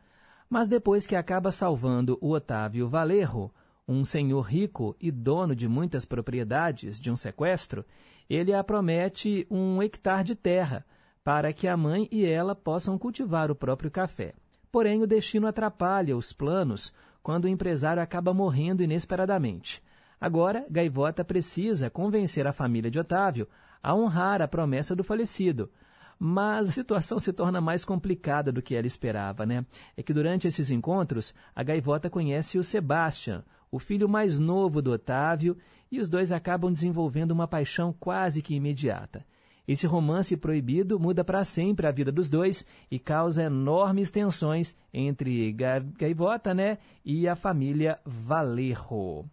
[0.49, 3.53] Mas depois que acaba salvando o Otávio Valerro,
[3.87, 7.85] um senhor rico e dono de muitas propriedades de um sequestro,
[8.31, 10.87] ele a promete um hectare de terra
[11.23, 14.33] para que a mãe e ela possam cultivar o próprio café.
[14.73, 19.83] Porém, o destino atrapalha os planos quando o empresário acaba morrendo inesperadamente.
[20.21, 23.49] Agora, Gaivota precisa convencer a família de Otávio
[23.83, 25.71] a honrar a promessa do falecido.
[26.19, 29.65] Mas a situação se torna mais complicada do que ela esperava, né?
[29.97, 34.93] É que durante esses encontros, a Gaivota conhece o Sebastian, o filho mais novo do
[34.93, 35.57] Otávio,
[35.91, 39.25] e os dois acabam desenvolvendo uma paixão quase que imediata.
[39.67, 45.57] Esse romance proibido muda para sempre a vida dos dois e causa enormes tensões entre
[45.97, 49.25] Gaivota né, e a família Valerro.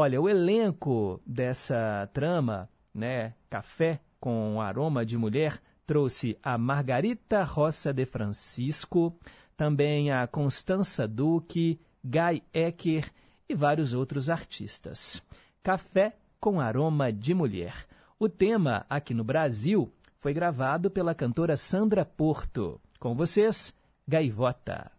[0.00, 7.92] Olha, o elenco dessa trama, né, Café com aroma de mulher, trouxe a Margarita Roça
[7.92, 9.18] de Francisco,
[9.56, 13.10] também a Constança Duque, Guy Ecker
[13.48, 15.20] e vários outros artistas.
[15.64, 17.84] Café com aroma de mulher.
[18.20, 22.80] O tema, aqui no Brasil, foi gravado pela cantora Sandra Porto.
[23.00, 23.74] Com vocês,
[24.06, 24.97] Gaivota.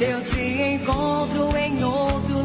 [0.00, 2.35] Eu te encontro em outro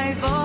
[0.00, 0.39] I've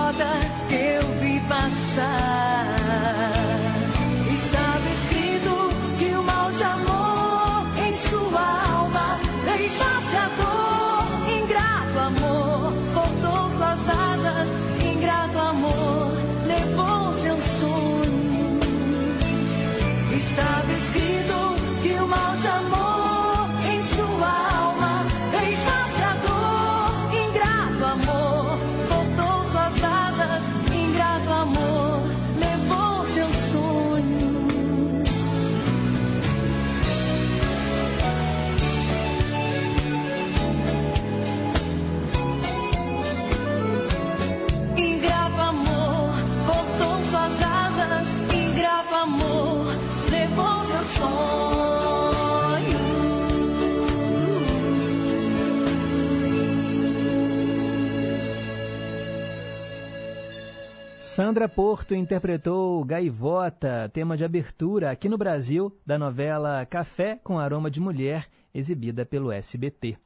[61.16, 67.70] Sandra Porto interpretou Gaivota, tema de abertura aqui no Brasil da novela Café com Aroma
[67.70, 69.96] de Mulher, exibida pelo SBT.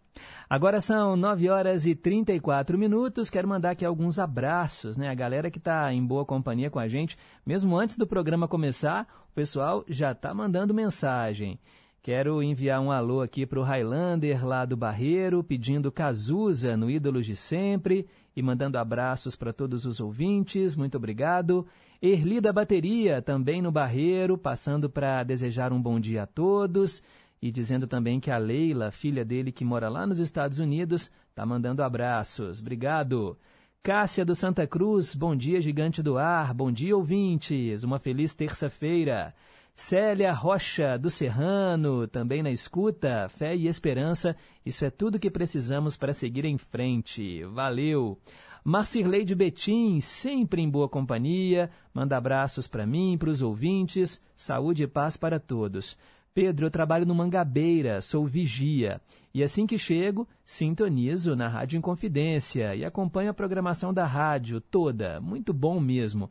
[0.48, 3.28] Agora são 9 horas e 34 minutos.
[3.28, 5.08] Quero mandar aqui alguns abraços, né?
[5.08, 9.26] A galera que está em boa companhia com a gente, mesmo antes do programa começar,
[9.32, 11.58] o pessoal já está mandando mensagem.
[12.02, 17.26] Quero enviar um alô aqui para o Highlander lá do Barreiro, pedindo Cazuza no Ídolos
[17.26, 18.06] de Sempre
[18.36, 20.76] e mandando abraços para todos os ouvintes.
[20.76, 21.66] Muito obrigado.
[22.00, 27.02] Erli da Bateria, também no Barreiro, passando para desejar um bom dia a todos
[27.42, 31.44] e dizendo também que a Leila, filha dele que mora lá nos Estados Unidos, está
[31.44, 32.60] mandando abraços.
[32.60, 33.36] Obrigado.
[33.82, 39.34] Cássia do Santa Cruz, bom dia, gigante do ar, bom dia, ouvintes, uma feliz terça-feira.
[39.82, 45.96] Célia Rocha, do Serrano, também na escuta, fé e esperança, isso é tudo que precisamos
[45.96, 47.42] para seguir em frente.
[47.44, 48.18] Valeu!
[48.62, 54.82] Marcirlei de Betim, sempre em boa companhia, manda abraços para mim, para os ouvintes, saúde
[54.82, 55.96] e paz para todos.
[56.34, 59.00] Pedro, eu trabalho no Mangabeira, sou vigia.
[59.32, 65.22] E assim que chego, sintonizo na Rádio Inconfidência e acompanho a programação da rádio toda.
[65.22, 66.28] Muito bom mesmo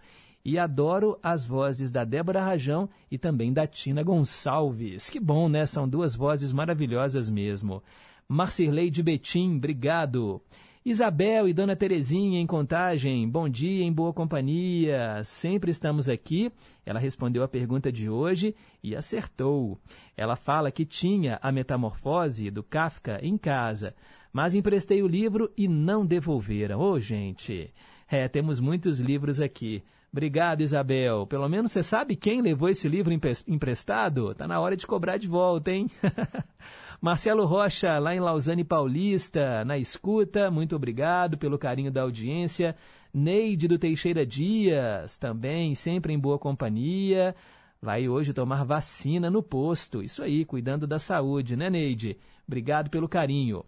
[0.50, 5.08] e adoro as vozes da Débora Rajão e também da Tina Gonçalves.
[5.08, 5.64] Que bom, né?
[5.68, 7.84] São duas vozes maravilhosas mesmo.
[8.28, 10.42] Marcirlei de Betim, obrigado.
[10.84, 16.52] Isabel e Dona Terezinha em Contagem, bom dia em boa companhia, sempre estamos aqui.
[16.84, 19.78] Ela respondeu a pergunta de hoje e acertou.
[20.18, 23.94] Ela fala que tinha a Metamorfose do Kafka em casa,
[24.34, 26.80] mas emprestei o livro e não devolveram.
[26.80, 27.72] Ô, oh, gente,
[28.10, 29.84] é, temos muitos livros aqui.
[30.12, 31.28] Obrigado, Isabel.
[31.28, 33.14] Pelo menos você sabe quem levou esse livro
[33.48, 34.34] emprestado?
[34.34, 35.88] Tá na hora de cobrar de volta, hein?
[37.00, 42.76] Marcelo Rocha, lá em Lausanne Paulista, na escuta, muito obrigado pelo carinho da audiência.
[43.14, 47.36] Neide do Teixeira Dias, também sempre em boa companhia.
[47.82, 50.04] Vai hoje tomar vacina no posto.
[50.04, 52.18] Isso aí, cuidando da saúde, né, Neide?
[52.46, 53.64] Obrigado pelo carinho.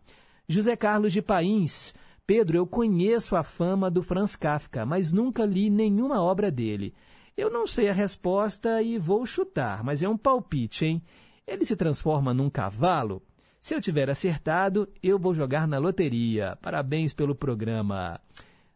[0.47, 1.93] José Carlos de Pains,
[2.25, 6.93] Pedro, eu conheço a fama do Franz Kafka, mas nunca li nenhuma obra dele.
[7.35, 11.03] Eu não sei a resposta e vou chutar, mas é um palpite, hein?
[11.47, 13.21] Ele se transforma num cavalo?
[13.61, 16.57] Se eu tiver acertado, eu vou jogar na loteria.
[16.61, 18.19] Parabéns pelo programa.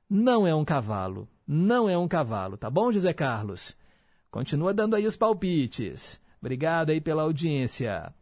[0.09, 1.27] Não é um cavalo.
[1.47, 3.77] Não é um cavalo, tá bom, José Carlos?
[4.31, 6.19] Continua dando aí os palpites.
[6.41, 8.13] Obrigado aí pela audiência.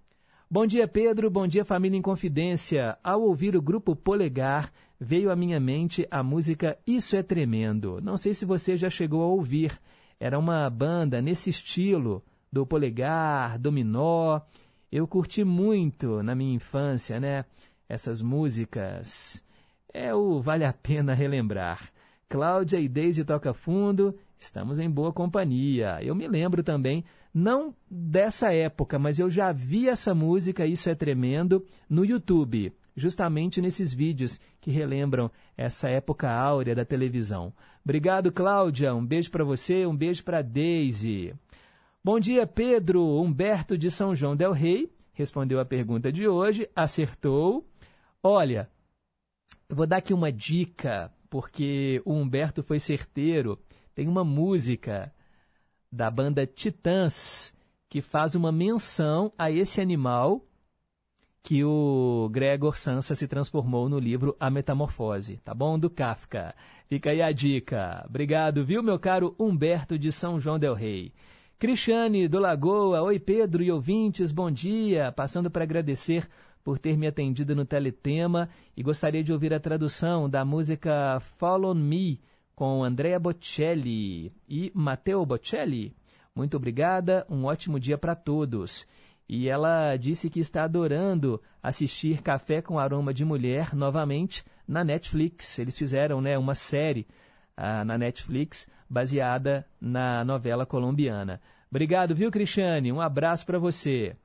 [0.54, 1.32] Bom dia, Pedro.
[1.32, 2.96] Bom dia, família em confidência.
[3.04, 8.00] Ao ouvir o grupo Polegar, veio à minha mente a música Isso é Tremendo.
[8.04, 9.76] Não sei se você já chegou a ouvir.
[10.20, 14.42] Era uma banda nesse estilo, do polegar, dominó.
[14.92, 17.46] Eu curti muito na minha infância, né?
[17.90, 19.44] Essas músicas.
[19.92, 21.92] É o Vale a Pena Relembrar.
[22.30, 25.98] Cláudia e Daisy Toca Fundo, estamos em boa companhia.
[26.04, 30.96] Eu me lembro também, não dessa época, mas eu já vi essa música, Isso é
[30.96, 37.54] Tremendo, no YouTube justamente nesses vídeos que relembram essa época áurea da televisão.
[37.84, 38.94] Obrigado, Cláudia.
[38.94, 41.34] Um beijo para você, um beijo para Daisy.
[42.04, 43.22] Bom dia, Pedro.
[43.22, 47.68] Humberto de São João del Rei respondeu a pergunta de hoje, acertou.
[48.22, 48.70] Olha,
[49.70, 53.60] eu vou dar aqui uma dica, porque o Humberto foi certeiro.
[53.94, 55.14] Tem uma música
[55.94, 57.54] da banda Titãs
[57.88, 60.44] que faz uma menção a esse animal
[61.44, 65.78] que o Gregor Sansa se transformou no livro A Metamorfose, tá bom?
[65.78, 66.56] Do Kafka.
[66.88, 68.04] Fica aí a dica.
[68.10, 71.14] Obrigado, viu, meu caro Humberto de São João del Rei.
[71.60, 75.12] Cristiane do Lagoa, oi Pedro e ouvintes, bom dia.
[75.12, 76.28] Passando para agradecer
[76.64, 81.76] por ter me atendido no Teletema e gostaria de ouvir a tradução da música Follow
[81.76, 82.20] Me
[82.56, 85.96] com Andrea Bocelli e Matteo Bocelli.
[86.36, 88.88] Muito obrigada, um ótimo dia para todos.
[89.28, 95.58] E ela disse que está adorando assistir Café com Aroma de Mulher novamente na Netflix.
[95.60, 97.08] Eles fizeram né, uma série
[97.58, 101.42] uh, na Netflix baseada na novela colombiana.
[101.70, 102.92] Obrigado, viu, Cristiane?
[102.92, 104.16] Um abraço para você.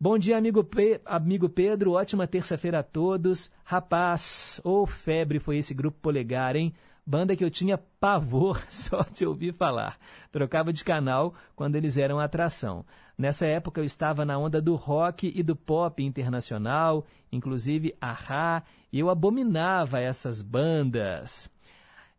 [0.00, 1.92] Bom dia, amigo, Pe amigo Pedro.
[1.92, 3.50] Ótima terça-feira a todos.
[3.64, 6.72] Rapaz, ô oh, febre foi esse grupo polegar, hein?
[7.08, 9.96] Banda que eu tinha pavor só de ouvir falar.
[10.30, 12.84] Trocava de canal quando eles eram atração.
[13.16, 18.98] Nessa época eu estava na onda do rock e do pop internacional, inclusive Ahá, e
[18.98, 21.48] eu abominava essas bandas.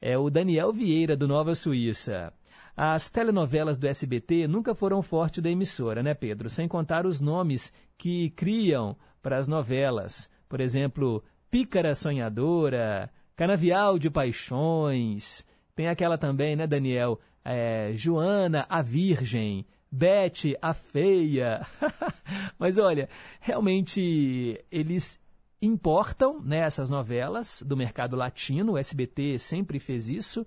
[0.02, 2.34] É o Daniel Vieira, do Nova Suíça.
[2.76, 6.50] As telenovelas do SBT nunca foram forte da emissora, né, Pedro?
[6.50, 10.32] Sem contar os nomes que criam para as novelas.
[10.48, 15.48] Por exemplo, Pícara Sonhadora, Canavial de Paixões.
[15.74, 17.18] Tem aquela também, né, Daniel?
[17.46, 19.66] É, Joana, a Virgem.
[19.90, 21.66] Beth, a feia.
[22.60, 23.08] Mas olha,
[23.40, 25.24] realmente eles
[25.62, 30.46] importam né, essas novelas do mercado latino, o SBT sempre fez isso.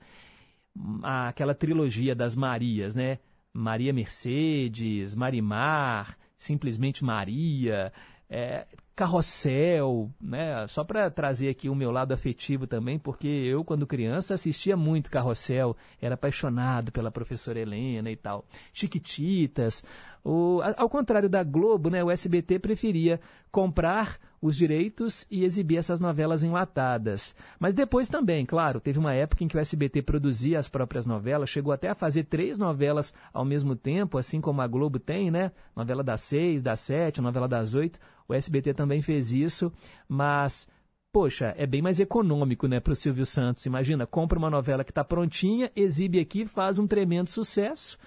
[1.02, 3.20] Aquela trilogia das Marias, né?
[3.54, 7.90] Maria Mercedes, Marimar, Simplesmente Maria,
[8.28, 10.66] é, Carrossel, né?
[10.66, 15.10] Só para trazer aqui o meu lado afetivo também, porque eu, quando criança, assistia muito
[15.10, 18.44] Carrossel, era apaixonado pela professora Helena e tal.
[18.72, 19.82] Chiquititas.
[20.22, 22.04] O, ao contrário da Globo, né?
[22.04, 23.18] O SBT preferia
[23.50, 27.34] comprar os direitos e exibir essas novelas enlatadas.
[27.58, 31.48] Mas depois também, claro, teve uma época em que o SBT produzia as próprias novelas,
[31.48, 35.52] chegou até a fazer três novelas ao mesmo tempo, assim como a Globo tem, né?
[35.74, 37.98] Novela das seis, das sete, novela das oito.
[38.32, 39.72] O SBT também fez isso,
[40.08, 40.68] mas
[41.12, 43.66] poxa, é bem mais econômico, né, para o Silvio Santos.
[43.66, 47.98] Imagina, compra uma novela que está prontinha, exibe aqui, faz um tremendo sucesso,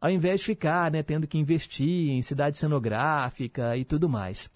[0.00, 4.50] ao invés de ficar, né, tendo que investir em cidade cenográfica e tudo mais.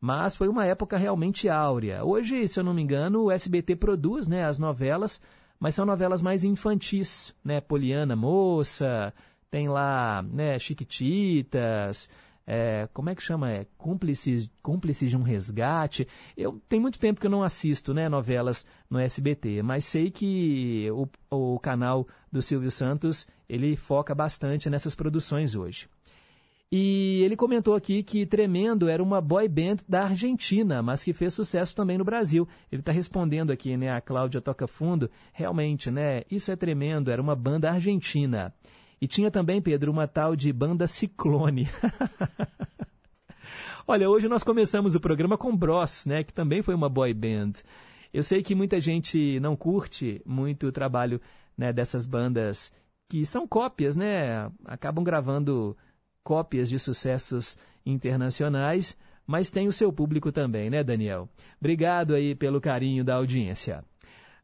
[0.00, 2.02] Mas foi uma época realmente áurea.
[2.02, 5.20] Hoje, se eu não me engano, o SBT produz né, as novelas,
[5.60, 7.60] mas são novelas mais infantis, né?
[7.60, 9.14] Poliana Moça,
[9.48, 12.08] tem lá né, Chiquititas,
[12.46, 13.50] é, como é que chama?
[13.50, 16.06] É, cúmplices, cúmplices de um resgate.
[16.36, 20.88] Eu tem muito tempo que eu não assisto né, novelas no SBT, mas sei que
[20.90, 25.88] o, o canal do Silvio Santos ele foca bastante nessas produções hoje.
[26.74, 31.34] E ele comentou aqui que Tremendo era uma boy band da Argentina, mas que fez
[31.34, 32.48] sucesso também no Brasil.
[32.72, 33.90] Ele está respondendo aqui, né?
[33.90, 35.10] A Cláudia Toca Fundo.
[35.34, 36.22] Realmente, né?
[36.30, 38.54] Isso é tremendo, era uma banda argentina.
[39.02, 41.68] E tinha também, Pedro, uma tal de banda Ciclone.
[43.84, 46.22] Olha, hoje nós começamos o programa com Bros, né?
[46.22, 47.54] Que também foi uma boy band.
[48.14, 51.20] Eu sei que muita gente não curte muito o trabalho
[51.58, 52.72] né, dessas bandas
[53.10, 54.48] que são cópias, né?
[54.64, 55.76] Acabam gravando
[56.22, 58.96] cópias de sucessos internacionais,
[59.26, 61.28] mas tem o seu público também, né, Daniel?
[61.60, 63.84] Obrigado aí pelo carinho da audiência.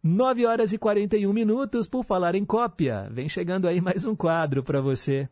[0.02, 3.08] 9 horas e 41 minutos por falar em cópia.
[3.10, 5.28] Vem chegando aí mais um quadro para você.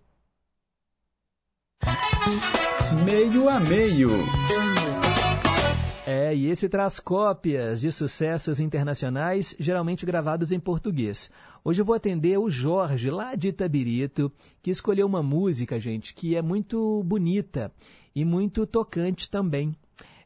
[3.04, 4.10] Meio a meio.
[6.04, 11.30] É, e esse traz cópias de sucessos internacionais, geralmente gravados em português.
[11.64, 16.34] Hoje eu vou atender o Jorge, lá de Itabirito, que escolheu uma música, gente, que
[16.34, 17.72] é muito bonita
[18.14, 19.76] e muito tocante também.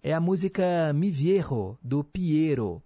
[0.02, 2.82] É a música Mi Viejo, do Piero.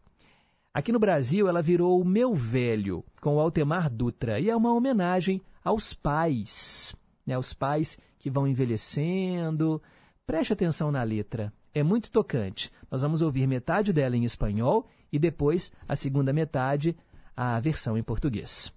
[0.75, 4.75] Aqui no Brasil, ela virou o Meu Velho, com o Altemar Dutra, e é uma
[4.75, 6.95] homenagem aos pais,
[7.25, 9.81] né, aos pais que vão envelhecendo.
[10.27, 12.71] Preste atenção na letra é muito tocante.
[12.91, 16.97] Nós vamos ouvir metade dela em espanhol e depois a segunda metade,
[17.37, 18.73] a versão em português.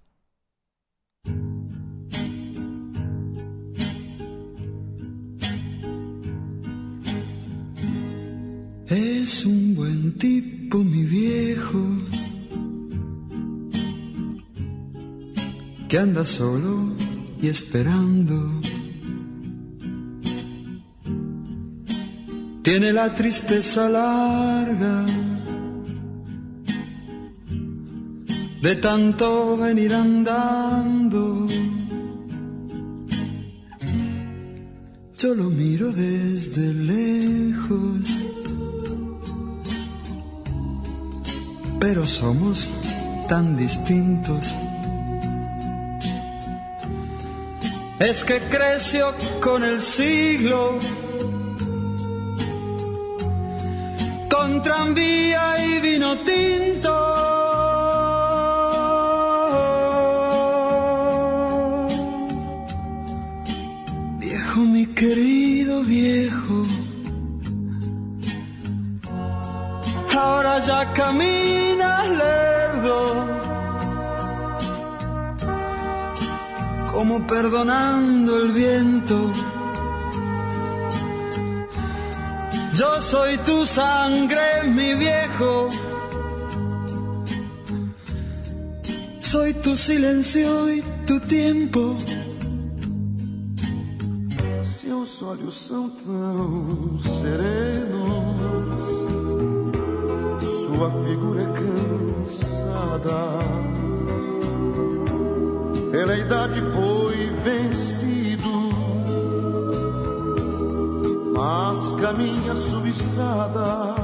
[8.88, 11.86] Es un buen tipo, mi viejo,
[15.88, 16.96] que anda solo
[17.40, 18.60] y esperando
[22.70, 25.06] tiene la tristeza larga
[28.60, 31.46] de tanto venir andando.
[35.16, 38.04] Yo lo miro desde lejos,
[41.80, 42.68] pero somos
[43.28, 44.54] tan distintos.
[47.98, 50.78] Es que creció con el siglo
[54.30, 56.94] con tranvía y vino tinto.
[64.18, 66.62] Viejo, mi querido viejo,
[70.16, 71.47] ahora ya caminas
[77.08, 79.32] como perdonando el viento
[82.74, 85.68] Yo soy tu sangre, mi viejo.
[89.18, 91.96] Soy tu silencio e tu tempo.
[94.62, 98.90] Seus olhos são tão serenos,
[100.42, 103.18] sua figura é cansada.
[105.90, 106.60] Pela idade
[112.08, 113.94] mas caminha subestrada.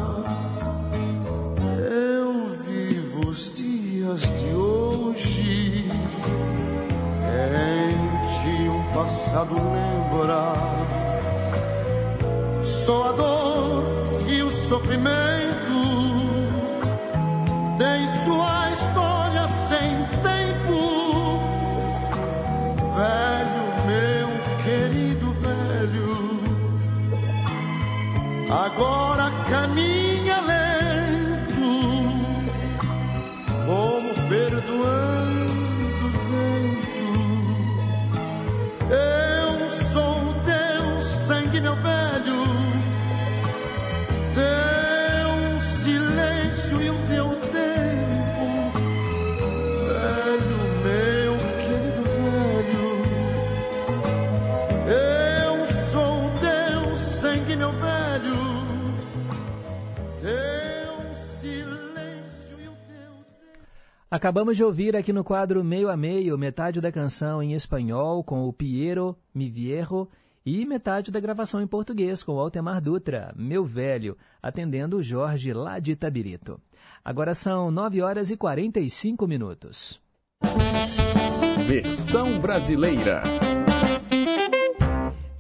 [1.91, 5.91] Eu vivo os dias de hoje,
[7.23, 10.55] em ti um passado lembra.
[12.65, 13.85] Só a dor
[14.29, 15.44] e o sofrimento
[28.55, 30.04] agora caminho.
[64.15, 68.47] Acabamos de ouvir aqui no quadro Meio a Meio metade da canção em espanhol com
[68.47, 70.09] o Piero Mi Viejo
[70.47, 75.53] e metade da gravação em português com o Altemar Dutra, Meu Velho, atendendo o Jorge
[75.53, 76.61] lá de Itabirito.
[77.05, 80.01] Agora são 9 horas e 45 minutos.
[81.67, 83.21] Versão brasileira.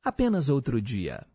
[0.01, 1.29] Apenas outro dia.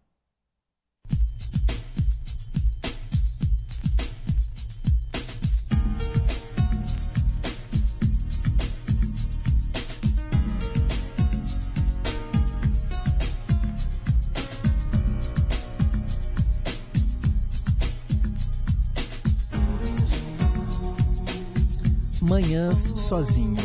[22.36, 23.56] Manhãs sozinho.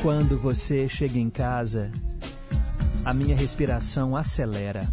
[0.00, 1.92] Quando você chega em casa,
[3.04, 4.88] a minha respiração acelera.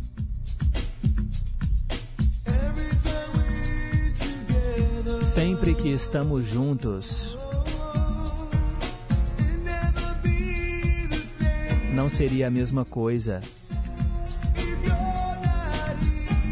[5.21, 7.37] Sempre que estamos juntos,
[11.93, 13.39] não seria a mesma coisa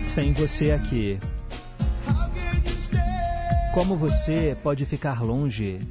[0.02, 1.20] sem você aqui.
[3.76, 5.82] Como você pode ficar longe?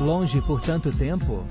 [0.00, 1.44] Longe por tanto tempo?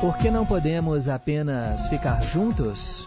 [0.00, 3.06] Por que não podemos apenas ficar juntos?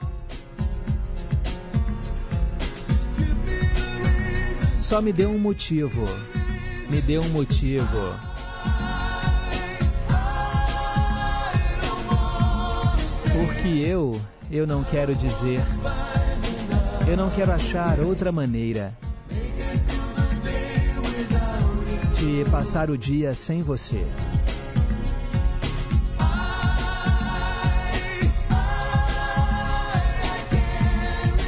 [4.80, 6.06] Só me dê um motivo.
[6.88, 8.33] Me dê um motivo.
[13.64, 14.20] Porque eu,
[14.52, 15.62] eu não quero dizer.
[17.08, 18.94] Eu não quero achar outra maneira
[22.18, 24.06] de passar o dia sem você.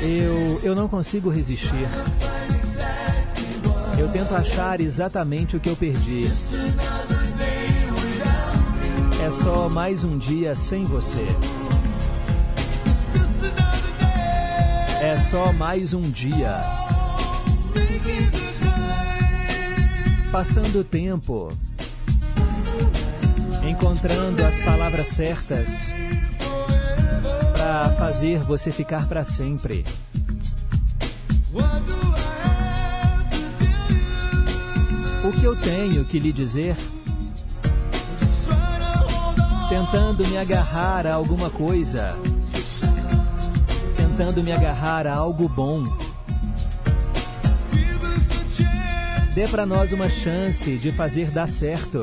[0.01, 1.85] Eu, eu não consigo resistir.
[3.99, 6.31] Eu tento achar exatamente o que eu perdi.
[9.21, 11.25] É só mais um dia sem você.
[15.31, 16.59] Só mais um dia.
[20.31, 21.49] Passando o tempo.
[23.67, 25.93] Encontrando as palavras certas
[27.53, 29.83] para fazer você ficar para sempre.
[35.23, 36.75] O que eu tenho que lhe dizer?
[39.67, 42.15] Tentando me agarrar a alguma coisa.
[44.15, 45.83] Tentando me agarrar a algo bom.
[49.33, 52.01] Dê para nós uma chance de fazer dar certo.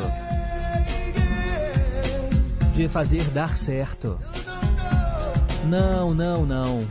[2.74, 4.18] De fazer dar certo.
[5.64, 6.86] Não, não, não.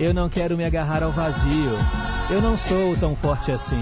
[0.00, 1.78] Eu não quero me agarrar ao vazio.
[2.30, 3.80] Eu não sou tão forte assim.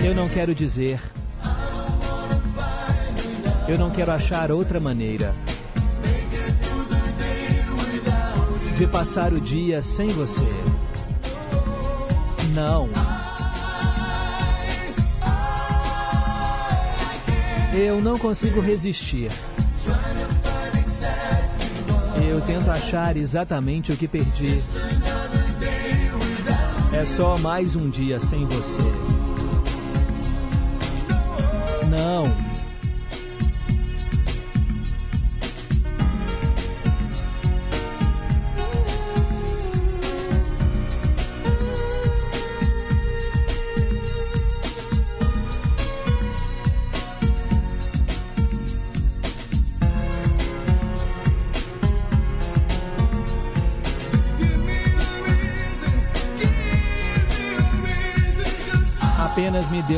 [0.00, 1.00] Eu não quero dizer.
[3.68, 5.32] Eu não quero achar outra maneira
[8.76, 10.48] de passar o dia sem você.
[12.52, 12.88] Não.
[17.72, 19.30] Eu não consigo resistir.
[22.28, 24.60] Eu tento achar exatamente o que perdi.
[26.92, 28.82] É só mais um dia sem você.
[31.88, 32.41] Não.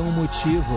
[0.00, 0.76] Um motivo.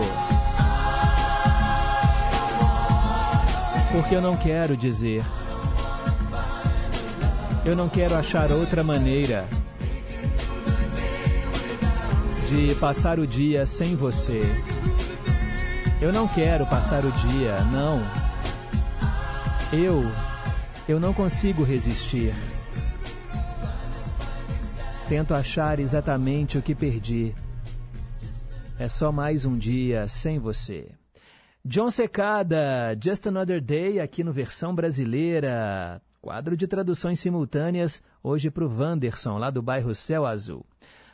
[3.92, 5.24] Porque eu não quero dizer.
[7.64, 9.44] Eu não quero achar outra maneira
[12.48, 14.42] de passar o dia sem você.
[16.00, 18.00] Eu não quero passar o dia, não.
[19.72, 20.02] Eu,
[20.88, 22.34] eu não consigo resistir.
[25.08, 27.34] Tento achar exatamente o que perdi.
[28.80, 30.92] É só mais um dia sem você.
[31.64, 36.00] John Secada, Just Another Day, aqui no versão brasileira.
[36.22, 40.64] Quadro de traduções simultâneas, hoje para o Wanderson, lá do bairro Céu Azul.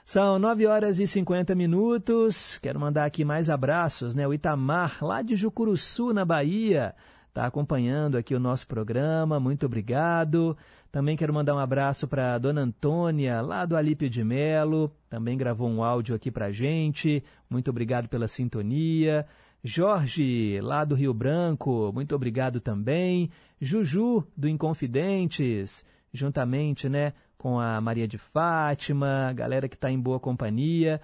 [0.05, 2.59] São 9 horas e 50 minutos.
[2.59, 4.29] Quero mandar aqui mais abraços, né?
[4.29, 6.95] O Itamar, lá de Jucuruçu, na Bahia,
[7.35, 9.41] está acompanhando aqui o nosso programa.
[9.41, 10.57] Muito obrigado.
[10.93, 14.89] Também quero mandar um abraço para Dona Antônia, lá do Alípio de Melo.
[15.11, 17.24] Também gravou um áudio aqui para gente.
[17.51, 19.26] Muito obrigado pela sintonia.
[19.64, 23.28] Jorge, lá do Rio Branco, muito obrigado também.
[23.61, 30.20] Juju, do Inconfidentes, juntamente, né, com a Maria de Fátima, galera que está em boa
[30.20, 31.01] companhia.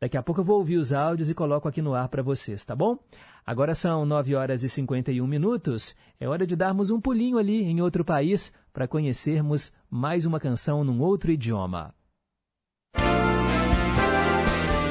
[0.00, 2.64] Daqui a pouco eu vou ouvir os áudios e coloco aqui no ar para vocês,
[2.64, 2.98] tá bom?
[3.44, 5.96] Agora são 9 horas e 51 minutos.
[6.20, 10.84] É hora de darmos um pulinho ali em outro país para conhecermos mais uma canção
[10.84, 11.92] num outro idioma.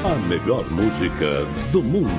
[0.04, 2.12] A melhor música do mundo.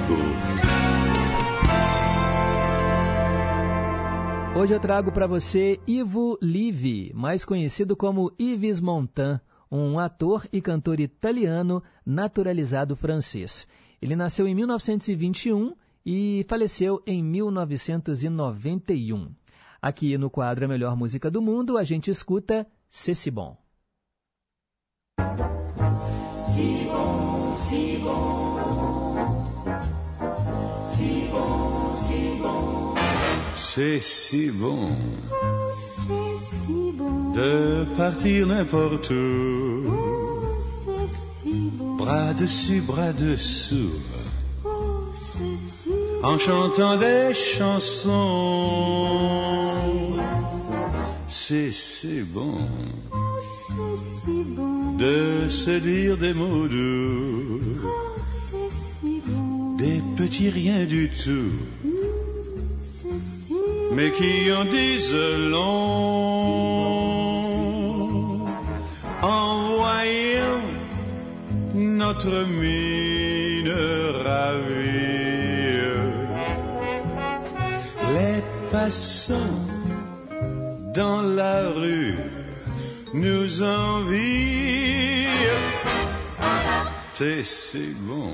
[4.56, 9.40] Hoje eu trago para você Ivo Livi, mais conhecido como Yves Montand,
[9.72, 13.68] um ator e cantor italiano naturalizado francês.
[14.02, 15.74] Ele nasceu em 1921
[16.06, 19.30] e faleceu em 1991.
[19.82, 23.58] Aqui no quadro A Melhor Música do Mundo, a gente escuta Ceci Bon.
[26.54, 28.58] Si bon, si bon.
[30.84, 32.94] Si bon, si bon.
[33.56, 34.96] C'est si bon.
[35.32, 35.36] Oh,
[36.08, 37.32] c'est si bon.
[37.32, 39.84] De partir n'importe où.
[39.88, 40.44] Oh,
[40.86, 41.10] c'est
[41.50, 41.96] si bon.
[41.98, 43.90] Bras dessus, bras dessous.
[46.24, 48.12] En chantant des chansons.
[51.28, 52.58] C'est si bon.
[54.98, 57.60] De se dire des mots doux.
[59.78, 61.52] Des petits riens du tout.
[63.96, 65.16] mais qui en disent
[65.52, 66.34] long
[69.22, 70.64] en voyant
[71.76, 73.72] notre mine
[74.26, 74.83] ravie.
[78.74, 79.56] Passants
[80.96, 82.16] dans la rue
[83.14, 85.28] nous envient.
[87.14, 88.32] C'est si bon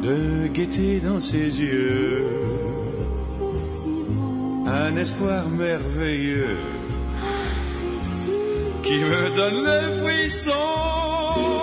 [0.00, 2.24] de guetter dans ses yeux
[4.66, 6.58] un espoir merveilleux
[8.84, 11.61] qui me donne le frisson.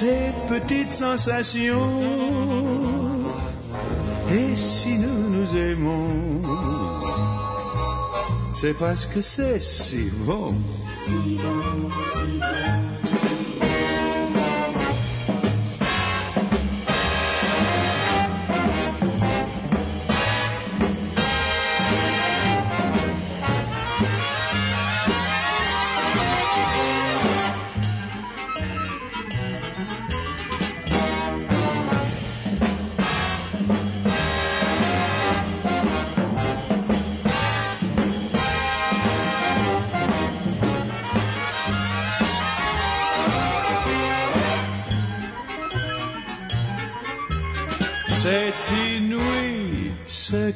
[0.00, 1.92] Ces petites sensations.
[4.30, 6.40] Et si nous nous aimons,
[8.54, 10.54] c'est parce que c'est si bon.
[11.04, 12.89] Si bon, si bon.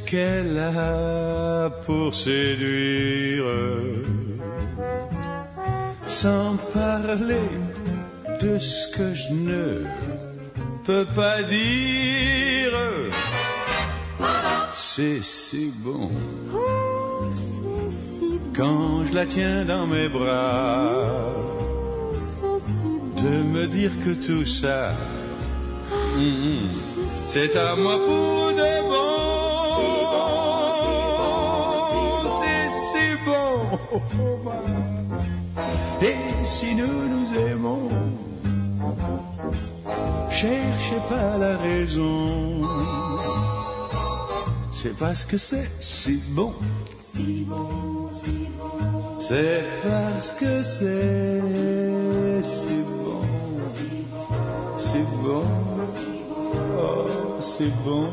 [0.06, 3.44] Qu'elle a pour séduire,
[6.06, 7.48] sans parler
[8.40, 9.84] de ce que je ne
[10.84, 12.72] peux pas dire.
[14.74, 16.10] C'est si bon
[18.56, 21.02] quand je la tiens dans mes bras
[23.16, 24.92] de me dire que tout ça,
[27.26, 29.14] c'est à moi pour de bon.
[36.02, 37.88] Et si nous nous aimons,
[40.30, 42.62] cherchez pas la raison.
[44.72, 46.52] C'est parce que c'est si bon.
[49.18, 51.40] C'est parce que c'est
[52.42, 53.22] si bon.
[54.76, 55.73] Si bon.
[57.84, 58.08] Bon.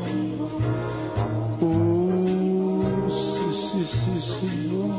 [1.62, 4.90] Oh, c'est si, si bon.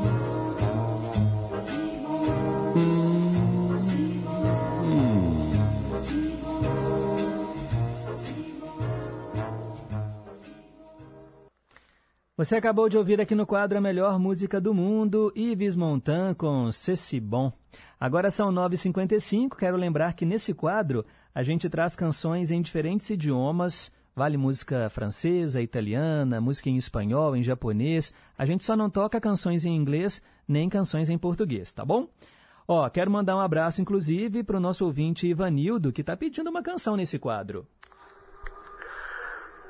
[12.35, 16.71] Você acabou de ouvir aqui no quadro a melhor música do mundo, Yves Montan com
[16.71, 17.53] Ceci Bon.
[17.99, 21.05] Agora são 9h55, quero lembrar que nesse quadro
[21.35, 27.43] a gente traz canções em diferentes idiomas, vale música francesa, italiana, música em espanhol, em
[27.43, 28.13] japonês.
[28.37, 32.07] A gente só não toca canções em inglês nem canções em português, tá bom?
[32.67, 36.63] Ó, quero mandar um abraço, inclusive, para o nosso ouvinte Ivanildo, que está pedindo uma
[36.63, 37.67] canção nesse quadro.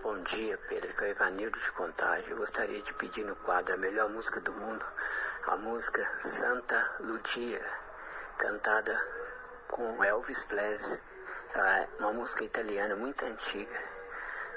[0.04, 0.94] Bom dia, Pedro.
[0.96, 2.30] Que é o Ivanildo de Contagem.
[2.30, 4.86] Eu gostaria de pedir no quadro a melhor música do mundo,
[5.48, 7.62] a música Santa Lucia,
[8.38, 8.96] cantada
[9.70, 11.00] com Elvis Presley.
[11.56, 13.93] É uma música italiana muito antiga.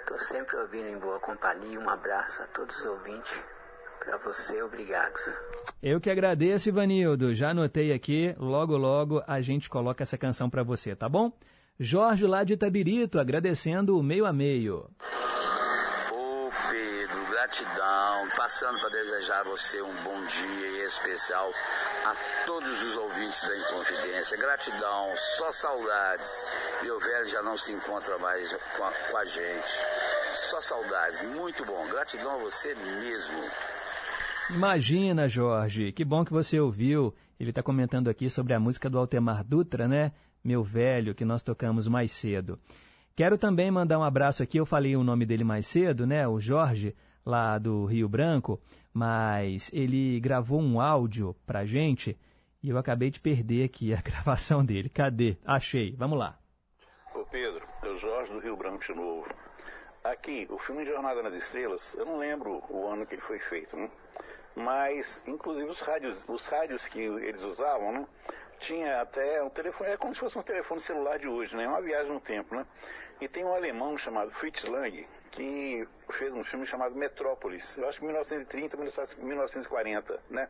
[0.07, 1.81] Estou sempre ouvindo em boa companhia.
[1.81, 3.45] Um abraço a todos os ouvintes.
[3.99, 5.19] Para você, obrigado.
[5.83, 7.35] Eu que agradeço, Ivanildo.
[7.35, 8.33] Já anotei aqui.
[8.39, 11.33] Logo, logo a gente coloca essa canção para você, tá bom?
[11.81, 14.89] Jorge lá de Itabirito, agradecendo o meio a meio
[17.47, 21.49] gratidão, passando para desejar a você um bom dia especial
[22.05, 24.37] a todos os ouvintes da Inconfidência.
[24.37, 26.49] Gratidão, só saudades.
[26.83, 29.71] Meu velho já não se encontra mais com a, com a gente.
[30.35, 31.87] Só saudades, muito bom.
[31.89, 33.39] Gratidão a você mesmo.
[34.51, 37.15] Imagina, Jorge, que bom que você ouviu.
[37.39, 40.11] Ele está comentando aqui sobre a música do Altemar Dutra, né?
[40.43, 42.59] Meu velho, que nós tocamos mais cedo.
[43.15, 46.27] Quero também mandar um abraço aqui, eu falei o nome dele mais cedo, né?
[46.27, 46.95] O Jorge,
[47.27, 48.59] lá do Rio Branco,
[48.95, 52.17] mas ele gravou um áudio pra gente
[52.63, 54.89] e eu acabei de perder aqui a gravação dele.
[54.89, 55.37] Cadê?
[55.45, 55.95] Achei.
[55.97, 56.39] Vamos lá.
[57.15, 59.27] Ô Pedro, é o Jorge do Rio Branco de novo.
[60.05, 63.77] Aqui, o filme Jornada nas Estrelas, eu não lembro o ano que ele foi feito,
[63.77, 63.91] né?
[64.57, 68.07] mas inclusive os rádios, os rádios que eles usavam, né?
[68.59, 71.69] tinha até um telefone, é como se fosse um telefone celular de hoje, né?
[71.69, 72.67] Uma viagem no tempo, né?
[73.21, 77.99] E tem um alemão chamado Fritz Lang, que fez um filme chamado Metrópolis, eu acho
[77.99, 80.49] que 1930, 1940, né?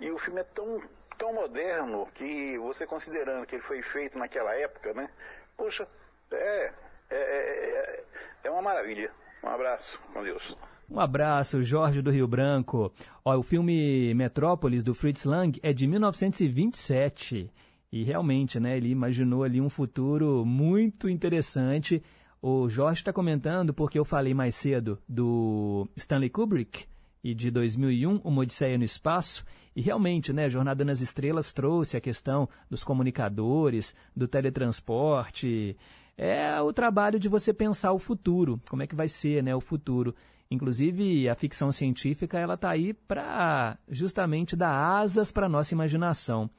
[0.00, 0.80] E o filme é tão,
[1.16, 5.08] tão moderno que você considerando que ele foi feito naquela época, né?
[5.56, 5.88] Poxa,
[6.30, 6.72] é,
[7.10, 8.04] é, é,
[8.44, 9.10] é uma maravilha.
[9.42, 10.56] Um abraço, com Deus.
[10.90, 12.92] Um abraço, Jorge do Rio Branco.
[13.24, 17.52] Ó, o filme Metrópolis, do Fritz Lang, é de 1927.
[17.90, 22.02] E realmente, né, ele imaginou ali um futuro muito interessante
[22.40, 26.86] o Jorge está comentando porque eu falei mais cedo do Stanley Kubrick
[27.22, 32.00] e de 2001, Uma Odisseia no Espaço, e realmente, né, Jornada nas Estrelas trouxe a
[32.00, 35.76] questão dos comunicadores, do teletransporte,
[36.16, 39.60] é o trabalho de você pensar o futuro, como é que vai ser, né, o
[39.60, 40.14] futuro.
[40.50, 46.50] Inclusive, a ficção científica, ela está aí para justamente dar asas para a nossa imaginação.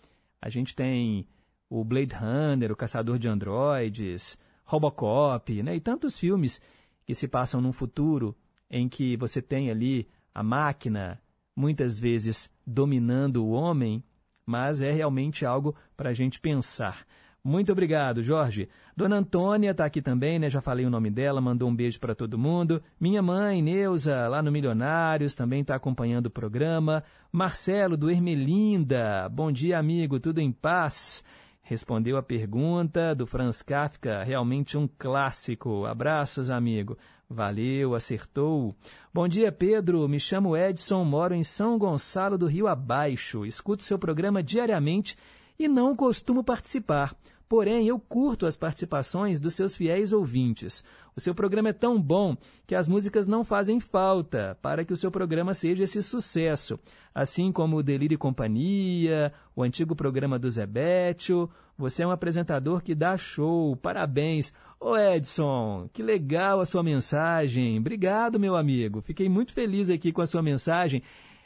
[0.41, 1.27] A gente tem
[1.69, 4.37] o Blade Runner, o Caçador de Androides,
[4.69, 5.75] Robocop, né?
[5.75, 6.61] E tantos filmes
[7.03, 8.35] que se passam num futuro
[8.69, 11.19] em que você tem ali a máquina,
[11.55, 14.03] muitas vezes dominando o homem,
[14.45, 17.03] mas é realmente algo para a gente pensar.
[17.43, 18.69] Muito obrigado, Jorge.
[18.95, 20.51] Dona Antônia está aqui também, né?
[20.51, 22.83] Já falei o nome dela, mandou um beijo para todo mundo.
[22.99, 27.03] Minha mãe, Neuza, lá no Milionários, também está acompanhando o programa.
[27.31, 29.27] Marcelo, do Ermelinda.
[29.29, 31.23] Bom dia, amigo, tudo em paz?
[31.69, 35.85] Respondeu a pergunta do Franz Kafka, realmente um clássico.
[35.85, 36.97] Abraços, amigo.
[37.29, 38.75] Valeu, acertou.
[39.13, 40.09] Bom dia, Pedro.
[40.09, 43.45] Me chamo Edson, moro em São Gonçalo do Rio Abaixo.
[43.45, 45.15] Escuto seu programa diariamente
[45.59, 47.15] e não costumo participar.
[47.49, 50.85] Porém, eu curto as participações dos seus fiéis ouvintes.
[51.15, 52.37] O seu programa é tão bom
[52.67, 56.79] que as músicas não fazem falta para que o seu programa seja esse sucesso.
[57.13, 61.49] Assim como o Delírio e Companhia, o antigo programa do Zebetio.
[61.75, 63.75] Você é um apresentador que dá show.
[63.77, 64.53] Parabéns.
[64.79, 67.79] Ô Edson, que legal a sua mensagem.
[67.79, 69.01] Obrigado, meu amigo.
[69.01, 71.01] Fiquei muito feliz aqui com a sua mensagem.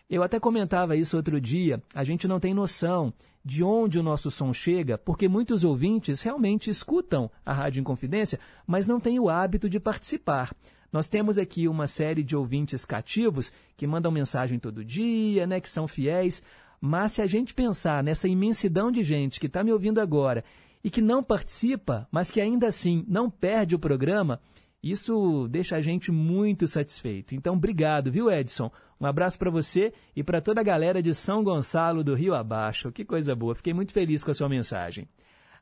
[0.10, 1.82] Eu até comentava isso outro dia.
[1.96, 3.14] A gente não tem noção
[3.44, 8.88] de onde o nosso som chega, porque muitos ouvintes realmente escutam a Rádio Inconfidência, mas
[8.88, 10.56] não têm o hábito de participar.
[10.92, 15.70] Nós temos aqui uma série de ouvintes cativos que mandam mensagem todo dia, né, que
[15.70, 16.42] são fiéis,
[16.80, 20.44] mas se a gente pensar nessa imensidão de gente que está me ouvindo agora
[20.84, 24.40] e que não participa, mas que ainda assim não perde o programa,
[24.84, 27.34] isso deixa a gente muito satisfeito.
[27.34, 28.70] Então, obrigado, viu, Edson?
[29.00, 32.92] Um abraço para você e para toda a galera de São Gonçalo do Rio Abaixo.
[32.92, 35.08] Que coisa boa, fiquei muito feliz com a sua mensagem.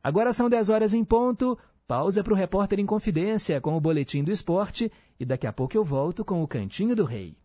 [0.03, 1.57] Agora são 10 horas em ponto.
[1.87, 5.75] Pausa para o Repórter em Confidência com o Boletim do Esporte e daqui a pouco
[5.75, 7.35] eu volto com o Cantinho do Rei.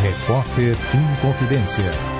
[0.00, 2.17] Repórter em Confidência.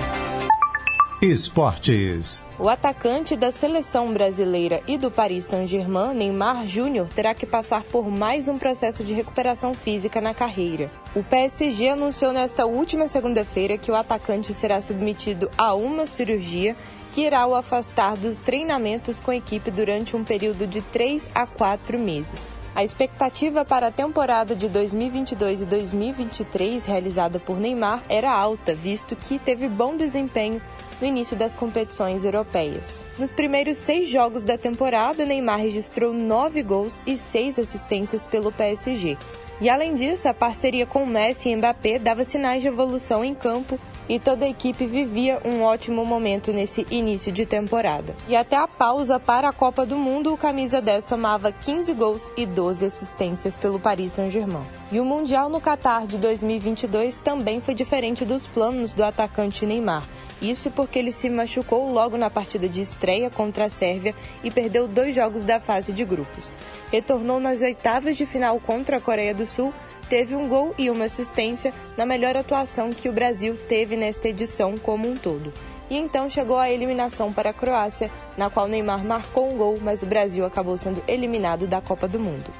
[1.21, 2.45] Esportes.
[2.61, 8.09] O atacante da seleção brasileira e do Paris Saint-Germain, Neymar Júnior, terá que passar por
[8.09, 10.89] mais um processo de recuperação física na carreira.
[11.17, 16.77] O PSG anunciou nesta última segunda-feira que o atacante será submetido a uma cirurgia
[17.13, 21.49] que irá o afastar dos treinamentos com a equipe durante um período de 3 a
[21.49, 22.55] 4 meses.
[22.77, 29.17] A expectativa para a temporada de 2022 e 2023 realizada por Neymar era alta, visto
[29.17, 30.63] que teve bom desempenho
[31.01, 33.05] no início das competições europeias.
[33.19, 39.17] Nos primeiros seis jogos da temporada, Neymar registrou nove gols e seis assistências pelo PSG.
[39.61, 43.79] E além disso, a parceria com Messi e Mbappé dava sinais de evolução em campo
[44.09, 48.15] e toda a equipe vivia um ótimo momento nesse início de temporada.
[48.29, 52.31] E até a pausa para a Copa do Mundo, o camisa 10 somava 15 gols
[52.37, 54.65] e 12 assistências pelo Paris Saint-Germain.
[54.91, 60.05] E o Mundial no Catar de 2022 também foi diferente dos planos do atacante Neymar.
[60.41, 64.87] Isso porque ele se machucou logo na partida de estreia contra a Sérvia e perdeu
[64.87, 66.57] dois jogos da fase de grupos.
[66.93, 69.75] Retornou nas oitavas de final contra a Coreia do Sul,
[70.09, 74.77] teve um gol e uma assistência na melhor atuação que o Brasil teve nesta edição
[74.77, 75.53] como um todo.
[75.91, 80.03] E então chegou a eliminação para a Croácia, na qual Neymar marcou um gol, mas
[80.03, 82.53] o Brasil acabou sendo eliminado da Copa do Mundo.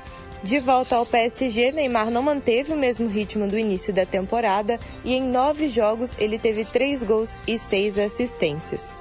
[0.43, 5.13] De volta ao PSG, Neymar não manteve o mesmo ritmo do início da temporada e
[5.13, 8.95] em nove jogos ele teve três gols e seis assistências.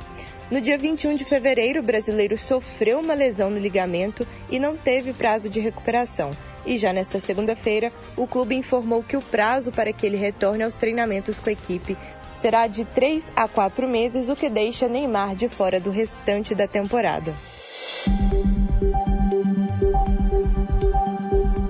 [0.49, 5.13] No dia 21 de fevereiro, o brasileiro sofreu uma lesão no ligamento e não teve
[5.13, 6.31] prazo de recuperação.
[6.67, 10.75] E já nesta segunda-feira, o clube informou que o prazo para que ele retorne aos
[10.75, 11.97] treinamentos com a equipe
[12.33, 16.67] será de três a quatro meses, o que deixa Neymar de fora do restante da
[16.67, 17.33] temporada.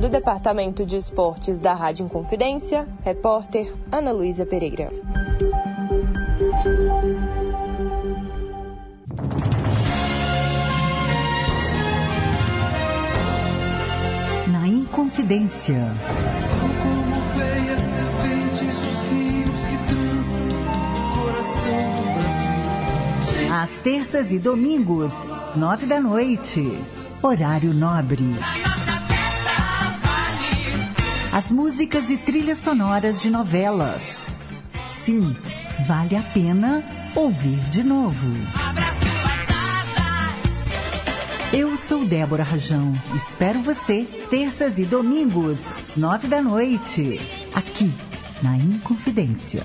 [0.01, 4.91] Do Departamento de Esportes da Rádio Inconfidência, repórter Ana Luísa Pereira.
[14.97, 15.91] Na Inconfidência.
[16.49, 23.53] São como veias serpentes os rios que trançam o coração do Brasil.
[23.53, 25.13] Às terças e domingos,
[25.55, 26.75] nove da noite.
[27.21, 28.23] Horário nobre.
[31.31, 34.25] As músicas e trilhas sonoras de novelas.
[34.89, 35.35] Sim,
[35.87, 36.83] vale a pena
[37.15, 38.56] ouvir de novo.
[41.53, 42.93] Eu sou Débora Rajão.
[43.15, 47.19] Espero você terças e domingos, nove da noite,
[47.53, 47.91] aqui
[48.43, 49.63] na Inconfidência.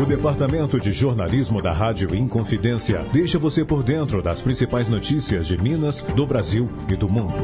[0.00, 5.58] O Departamento de Jornalismo da Rádio Inconfidência deixa você por dentro das principais notícias de
[5.58, 7.34] Minas, do Brasil e do mundo.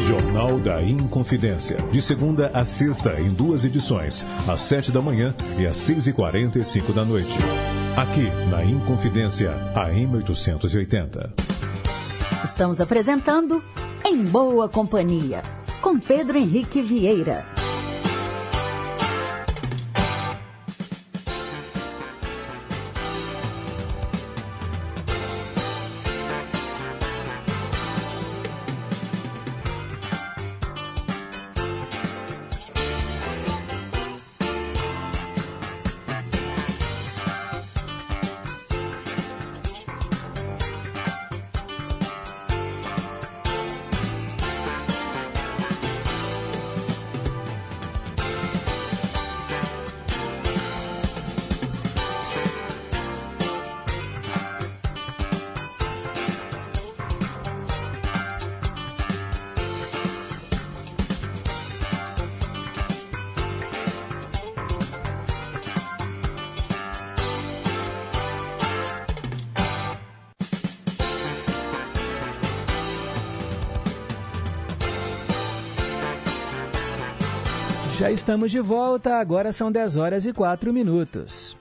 [0.00, 5.66] Jornal da Inconfidência, de segunda a sexta, em duas edições, às sete da manhã e
[5.66, 7.36] às seis e quarenta e cinco da noite.
[7.96, 11.32] Aqui, na Inconfidência, AM 880.
[12.44, 13.62] Estamos apresentando
[14.04, 15.42] Em Boa Companhia,
[15.80, 17.42] com Pedro Henrique Vieira.
[78.26, 81.56] Estamos de volta, agora são 10 horas e 4 minutos.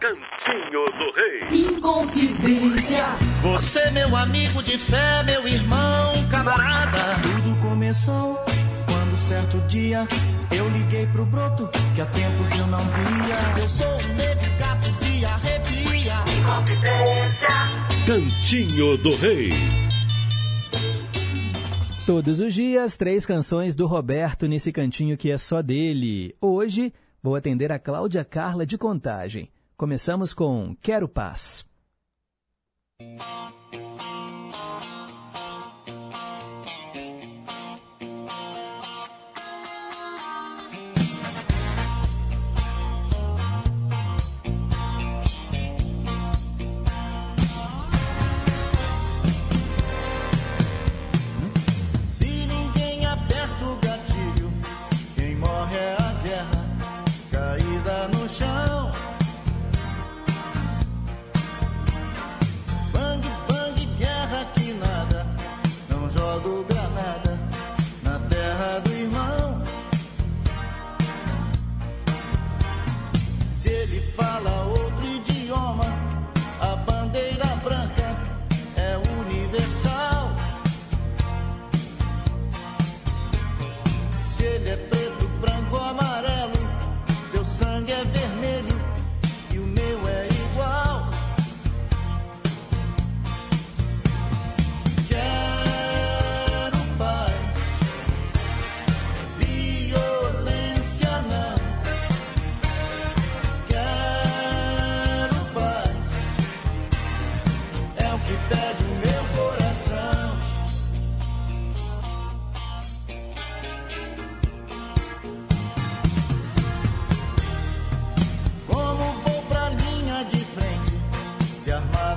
[0.00, 1.66] Cantinho do Rei.
[1.68, 3.04] Inconfidência.
[3.40, 6.98] Você, meu amigo de fé, meu irmão, camarada.
[7.22, 8.44] Tudo começou
[8.86, 10.04] quando certo dia
[10.50, 13.62] eu liguei pro broto que há tempos eu não via.
[13.62, 16.14] Eu sou um negro gato de arrepia.
[16.40, 17.48] Inconfidência.
[18.04, 19.83] Cantinho do Rei.
[22.06, 26.36] Todos os dias, três canções do Roberto nesse cantinho que é só dele.
[26.38, 26.92] Hoje,
[27.22, 29.50] vou atender a Cláudia Carla de Contagem.
[29.74, 31.64] Começamos com Quero Paz.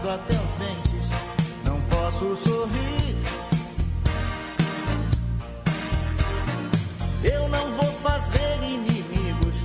[0.10, 1.10] até os dentes.
[1.66, 3.18] Não posso sorrir.
[7.24, 9.56] Eu não vou fazer inimigos.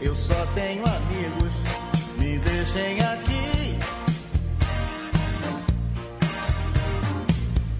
[0.00, 1.52] Eu só tenho amigos.
[2.18, 3.78] Me deixem aqui.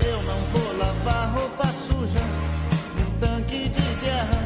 [0.05, 2.25] Eu não vou lavar roupa suja
[2.97, 4.40] num tanque de guerra.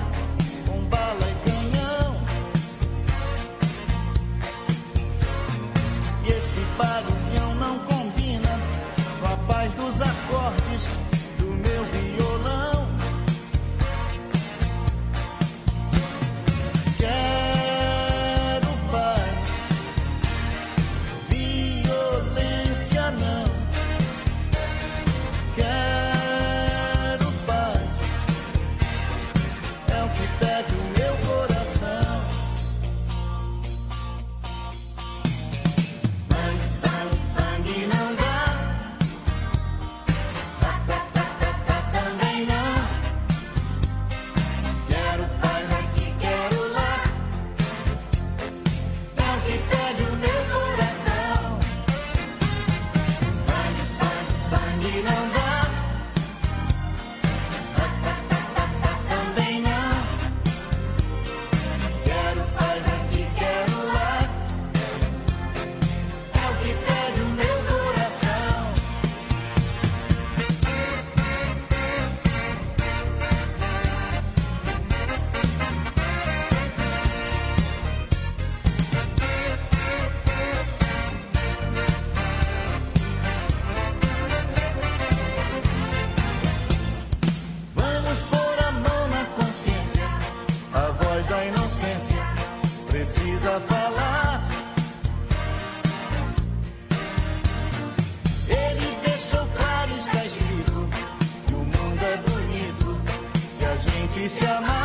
[104.28, 104.83] se amar.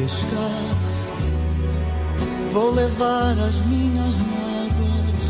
[0.00, 0.76] pescar.
[2.52, 5.20] Vou levar as minhas mágoas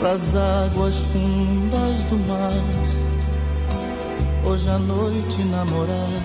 [0.00, 2.64] pras águas fundas do mar.
[4.44, 6.22] Hoje à noite namorar,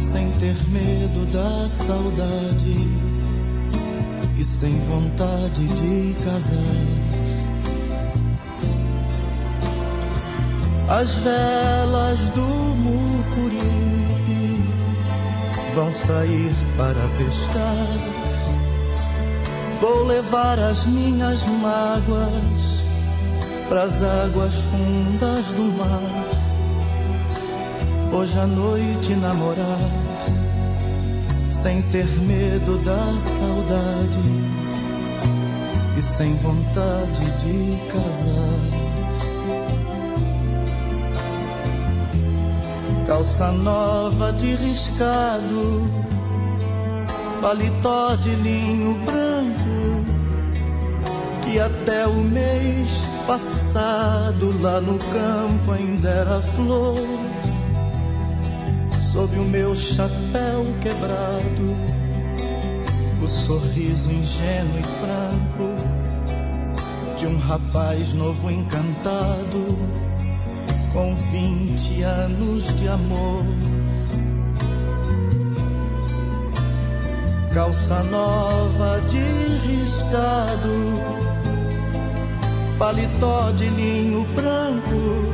[0.00, 2.88] sem ter medo da saudade
[4.38, 7.04] e sem vontade de casar.
[10.88, 12.46] As velas do
[12.76, 13.93] Mucuri
[15.74, 18.24] vão sair para pescar.
[19.80, 22.84] Vou levar as minhas mágoas
[23.68, 26.28] pras águas fundas do mar.
[28.12, 29.90] Hoje à noite namorar,
[31.50, 34.22] sem ter medo da saudade
[35.98, 38.83] e sem vontade de casar.
[43.06, 45.90] Calça nova de riscado,
[47.40, 50.04] paletó de linho branco,
[51.42, 56.96] que até o mês passado lá no campo ainda era flor.
[59.12, 61.76] Sob o meu chapéu quebrado,
[63.22, 65.94] o sorriso ingênuo e franco
[67.16, 70.03] de um rapaz novo encantado
[70.94, 73.44] com vinte anos de amor.
[77.52, 79.18] Calça nova de
[79.66, 81.00] riscado,
[82.78, 85.32] paletó de linho branco,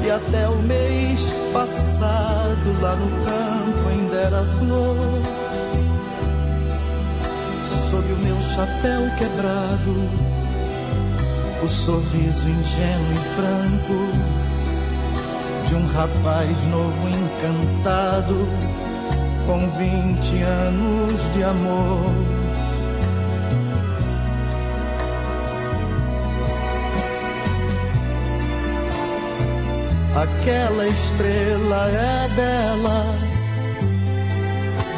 [0.00, 1.20] que até o mês
[1.52, 4.96] passado lá no campo ainda era flor.
[7.90, 10.31] Sob o meu chapéu quebrado
[11.62, 13.98] o sorriso ingênuo e franco
[15.68, 18.48] de um rapaz novo encantado
[19.46, 22.12] com vinte anos de amor.
[30.14, 33.04] Aquela estrela é dela,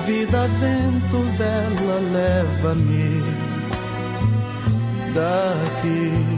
[0.04, 3.22] vida, vento, vela, leva-me
[5.14, 6.33] daqui.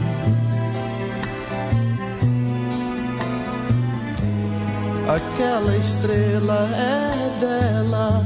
[5.07, 8.25] Aquela estrela é dela,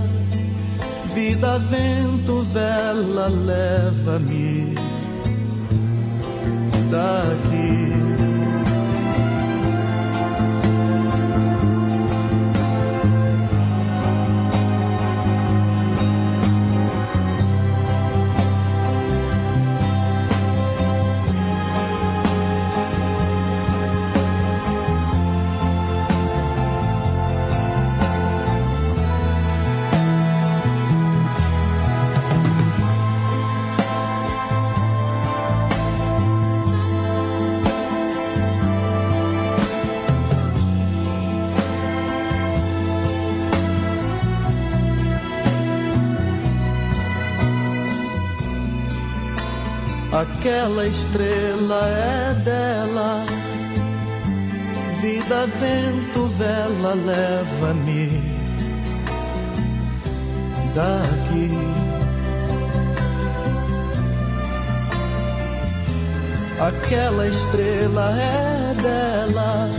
[1.13, 4.73] vida, vento, vela, leva-me
[6.89, 8.00] daqui.
[50.41, 53.23] Aquela estrela é dela,
[54.99, 58.09] vida, vento, vela, leva-me
[60.73, 61.51] daqui.
[66.59, 69.69] Aquela estrela é dela,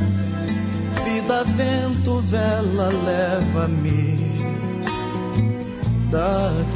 [1.05, 4.37] vida, vento, vela, leva-me
[6.09, 6.72] daqui.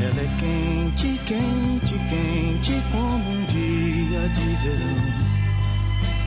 [0.00, 0.22] Ela.
[0.22, 5.02] É quente, quente, quente como um dia de verão,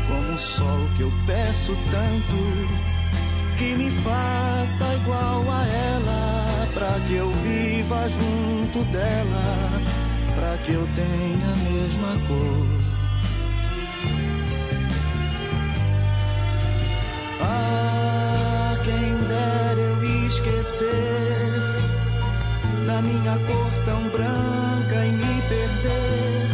[0.08, 2.82] como o sol que eu peço tanto
[3.58, 9.72] que me faça igual a ela, pra que eu viva junto dela,
[10.36, 12.68] pra que eu tenha a mesma cor.
[17.44, 21.71] Ah, quem dera eu esquecer
[22.92, 26.48] da minha cor tão branca e me perder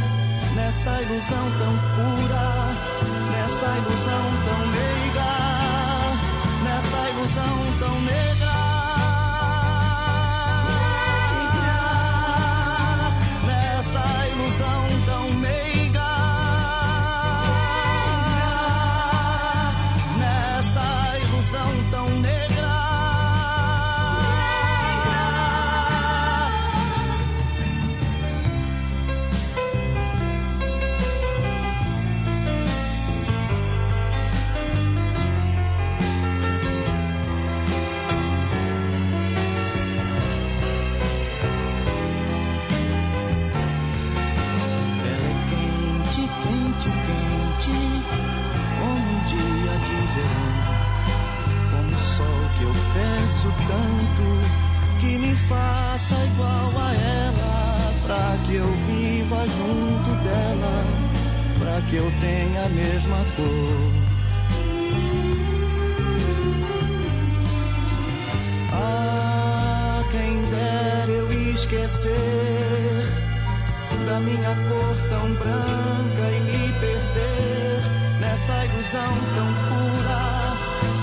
[0.56, 2.50] nessa ilusão tão pura,
[3.32, 4.47] nessa ilusão tão
[55.48, 60.86] faça igual a ela, pra que eu viva junto dela,
[61.60, 63.91] pra que eu tenha a mesma cor.
[68.74, 73.03] Ah, quem dera eu esquecer
[74.07, 77.82] da minha cor tão branca e me perder
[78.19, 80.24] nessa ilusão tão pura,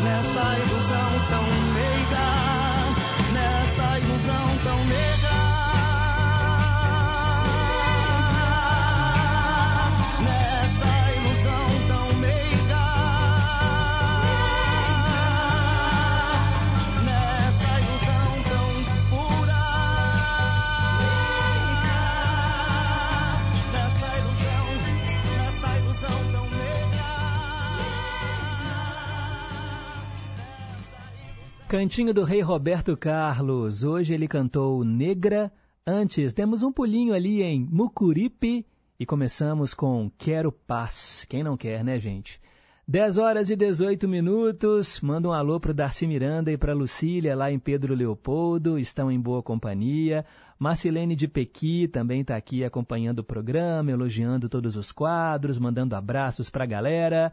[0.05, 1.74] nessa ilusão tão
[2.15, 2.44] love.
[31.75, 33.83] Cantinho do Rei Roberto Carlos.
[33.83, 35.53] Hoje ele cantou Negra.
[35.85, 38.65] Antes, temos um pulinho ali em Mucuripe
[38.97, 41.27] e começamos com Quero Paz.
[41.29, 42.41] Quem não quer, né, gente?
[42.87, 45.01] 10 horas e 18 minutos.
[45.01, 48.79] Manda um alô pro Darcy Miranda e pra Lucília lá em Pedro Leopoldo.
[48.79, 50.25] Estão em boa companhia.
[50.57, 56.49] Marcilene de Pequi também está aqui acompanhando o programa, elogiando todos os quadros, mandando abraços
[56.49, 57.33] pra galera.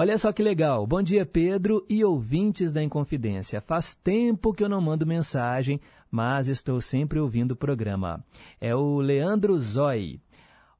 [0.00, 0.86] Olha só que legal.
[0.86, 3.60] Bom dia, Pedro e ouvintes da Inconfidência.
[3.60, 8.24] Faz tempo que eu não mando mensagem, mas estou sempre ouvindo o programa.
[8.60, 10.20] É o Leandro Zói.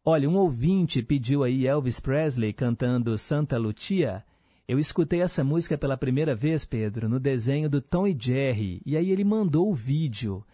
[0.05, 4.23] Olha, um ouvinte pediu aí Elvis Presley cantando Santa Lucia.
[4.69, 8.97] Eu escutei essa música pela primeira vez, Pedro, no desenho do Tom e Jerry, e
[8.97, 10.45] aí ele mandou o vídeo.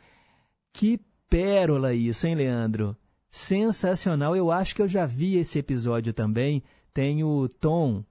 [0.72, 2.96] Que pérola isso, hein, Leandro?
[3.28, 4.34] Sensacional.
[4.34, 6.62] Eu acho que eu já vi esse episódio também.
[6.94, 8.02] Tem o Tom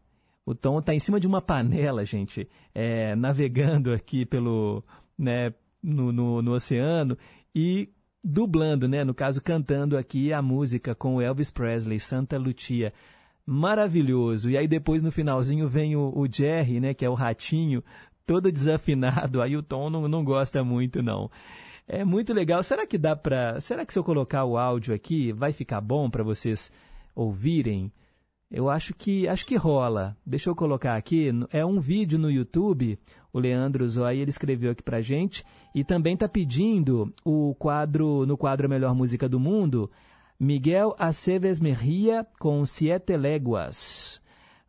[0.45, 4.83] o Tom está em cima de uma panela, gente, é, navegando aqui pelo,
[5.17, 7.17] né, no, no, no, oceano
[7.55, 7.89] e
[8.23, 12.93] dublando, né, no caso cantando aqui a música com Elvis Presley, Santa Lucia.
[13.45, 14.49] Maravilhoso.
[14.49, 17.83] E aí depois no finalzinho vem o, o Jerry, né, que é o ratinho,
[18.25, 19.41] todo desafinado.
[19.41, 21.29] Aí o Tom não, não gosta muito, não.
[21.87, 22.63] É muito legal.
[22.63, 23.59] Será que dá para?
[23.59, 26.71] Será que se eu colocar o áudio aqui vai ficar bom para vocês
[27.13, 27.91] ouvirem?
[28.53, 30.15] Eu acho que acho que rola.
[30.23, 31.31] Deixa eu colocar aqui.
[31.51, 32.99] É um vídeo no YouTube.
[33.33, 35.43] O Leandro Zoai ele escreveu aqui pra gente
[35.73, 39.89] e também está pedindo o quadro no quadro Melhor Música do Mundo,
[40.39, 44.21] Miguel Aceves Merria com Siete Léguas.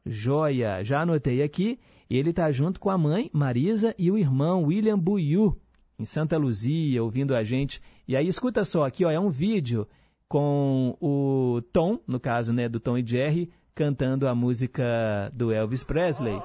[0.07, 1.79] Joia, já anotei aqui.
[2.09, 5.61] Ele está junto com a mãe Marisa e o irmão William Buiu
[5.99, 7.83] em Santa Luzia, ouvindo a gente.
[8.09, 9.87] E aí escuta só aqui, ó, é um vídeo
[10.27, 15.83] com o Tom, no caso, né, do Tom e Jerry, cantando a música do Elvis
[15.83, 16.41] Presley.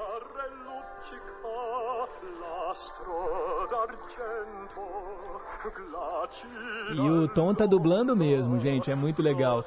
[6.91, 9.61] E o Tom tá dublando mesmo, gente, é muito legal.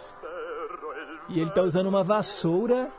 [1.29, 2.91] E ele tá usando uma vassoura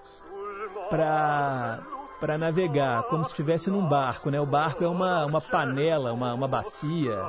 [0.90, 1.82] para
[2.20, 4.40] para navegar, como se estivesse num barco, né?
[4.40, 7.20] O barco é uma, uma panela, uma, uma bacia.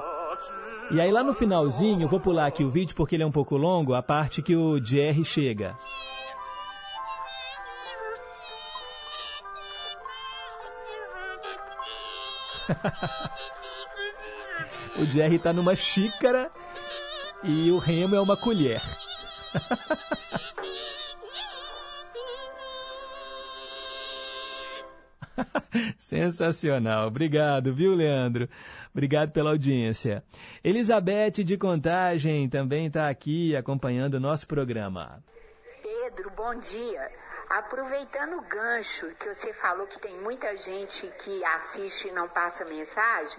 [0.92, 3.56] E aí lá no finalzinho, vou pular aqui o vídeo porque ele é um pouco
[3.56, 5.76] longo, a parte que o Jerry chega.
[14.98, 16.50] o Jerry está numa xícara
[17.42, 18.82] e o remo é uma colher.
[25.98, 27.08] Sensacional.
[27.08, 28.48] Obrigado, viu, Leandro?
[28.92, 30.22] Obrigado pela audiência.
[30.62, 35.22] Elizabeth de Contagem também está aqui acompanhando o nosso programa.
[35.82, 37.10] Pedro, bom dia.
[37.48, 42.64] Aproveitando o gancho que você falou que tem muita gente que assiste e não passa
[42.64, 43.38] mensagem,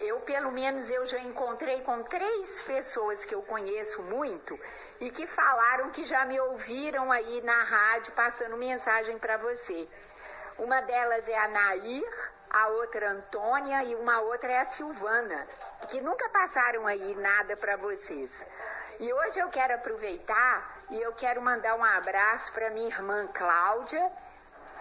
[0.00, 4.58] eu pelo menos eu já encontrei com três pessoas que eu conheço muito
[5.00, 9.88] e que falaram que já me ouviram aí na rádio passando mensagem para você.
[10.56, 15.46] Uma delas é a Nair, a outra Antônia e uma outra é a Silvana,
[15.88, 18.46] que nunca passaram aí nada para vocês.
[19.00, 24.10] E hoje eu quero aproveitar e eu quero mandar um abraço para minha irmã Cláudia,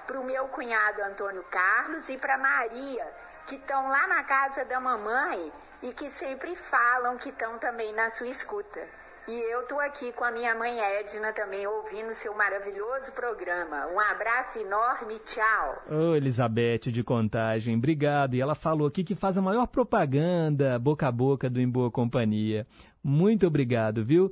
[0.05, 3.05] para o meu cunhado Antônio Carlos e para Maria,
[3.45, 5.51] que estão lá na casa da mamãe
[5.83, 8.79] e que sempre falam que estão também na sua escuta.
[9.27, 13.85] E eu estou aqui com a minha mãe Edna também ouvindo seu maravilhoso programa.
[13.87, 15.83] Um abraço enorme, tchau.
[15.91, 18.35] Ô, Elizabeth de Contagem, obrigado.
[18.35, 21.91] E ela falou aqui que faz a maior propaganda boca a boca do Em Boa
[21.91, 22.65] Companhia.
[23.03, 24.31] Muito obrigado, viu?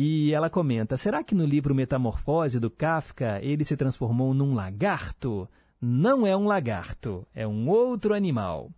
[0.00, 5.48] E ela comenta: será que no livro Metamorfose do Kafka ele se transformou num lagarto?
[5.82, 8.70] Não é um lagarto, é um outro animal.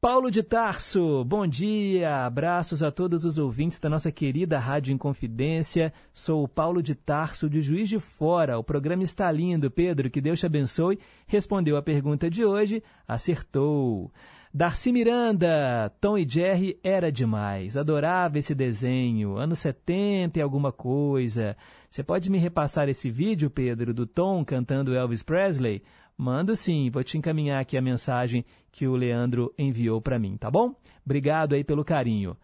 [0.00, 5.92] Paulo de Tarso, bom dia, abraços a todos os ouvintes da nossa querida Rádio Inconfidência.
[6.12, 8.58] Sou o Paulo de Tarso, de Juiz de Fora.
[8.58, 10.98] O programa está lindo, Pedro, que Deus te abençoe.
[11.28, 14.10] Respondeu a pergunta de hoje, acertou.
[14.58, 17.76] Darcy Miranda, Tom e Jerry era demais.
[17.76, 19.36] Adorava esse desenho.
[19.36, 21.56] Anos 70 e alguma coisa.
[21.88, 25.80] Você pode me repassar esse vídeo, Pedro, do Tom cantando Elvis Presley?
[26.16, 30.50] Mando sim, vou te encaminhar aqui a mensagem que o Leandro enviou para mim, tá
[30.50, 30.74] bom?
[31.06, 32.36] Obrigado aí pelo carinho.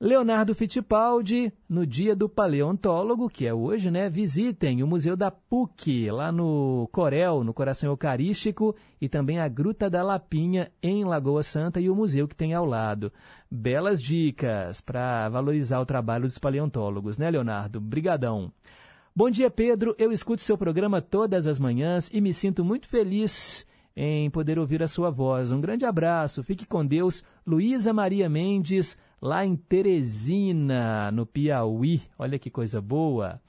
[0.00, 4.08] Leonardo Fittipaldi, no dia do paleontólogo, que é hoje, né?
[4.08, 9.90] Visitem o Museu da PUC, lá no Corel, no Coração Eucarístico, e também a Gruta
[9.90, 13.12] da Lapinha, em Lagoa Santa, e o museu que tem ao lado.
[13.50, 17.80] Belas dicas para valorizar o trabalho dos paleontólogos, né, Leonardo?
[17.80, 18.52] Brigadão.
[19.16, 19.96] Bom dia, Pedro.
[19.98, 23.66] Eu escuto seu programa todas as manhãs e me sinto muito feliz
[23.96, 25.50] em poder ouvir a sua voz.
[25.50, 26.40] Um grande abraço.
[26.44, 27.24] Fique com Deus.
[27.44, 32.02] Luísa Maria Mendes, lá em Teresina, no Piauí.
[32.18, 33.40] Olha que coisa boa.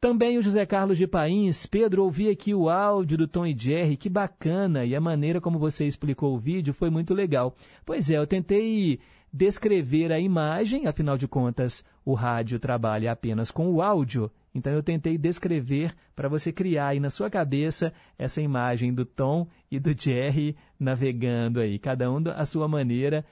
[0.00, 1.66] Também o José Carlos de Pains.
[1.66, 5.58] Pedro, ouvi aqui o áudio do Tom e Jerry, que bacana, e a maneira como
[5.58, 7.54] você explicou o vídeo foi muito legal.
[7.84, 9.00] Pois é, eu tentei
[9.32, 14.82] descrever a imagem, afinal de contas, o rádio trabalha apenas com o áudio, então eu
[14.82, 19.92] tentei descrever para você criar aí na sua cabeça essa imagem do Tom e do
[20.00, 23.24] Jerry navegando aí, cada um à sua maneira,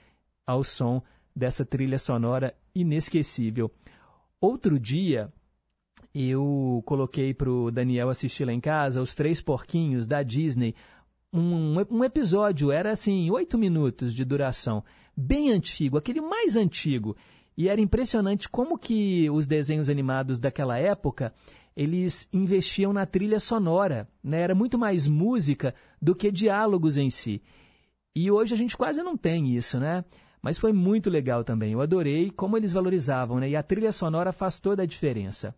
[0.47, 1.03] ao som
[1.37, 3.71] dessa trilha sonora inesquecível.
[4.41, 5.31] Outro dia,
[6.15, 10.75] eu coloquei para o Daniel assistir lá em casa Os Três Porquinhos da Disney.
[11.31, 14.83] Um, um episódio, era assim, oito minutos de duração,
[15.15, 17.15] bem antigo, aquele mais antigo.
[17.57, 21.35] E era impressionante como que os desenhos animados daquela época
[21.77, 24.41] eles investiam na trilha sonora, né?
[24.41, 27.43] Era muito mais música do que diálogos em si.
[28.15, 30.03] E hoje a gente quase não tem isso, né?
[30.47, 31.73] Mas foi muito legal também.
[31.73, 33.51] Eu adorei como eles valorizavam, né?
[33.51, 35.53] E a trilha sonora faz toda a diferença.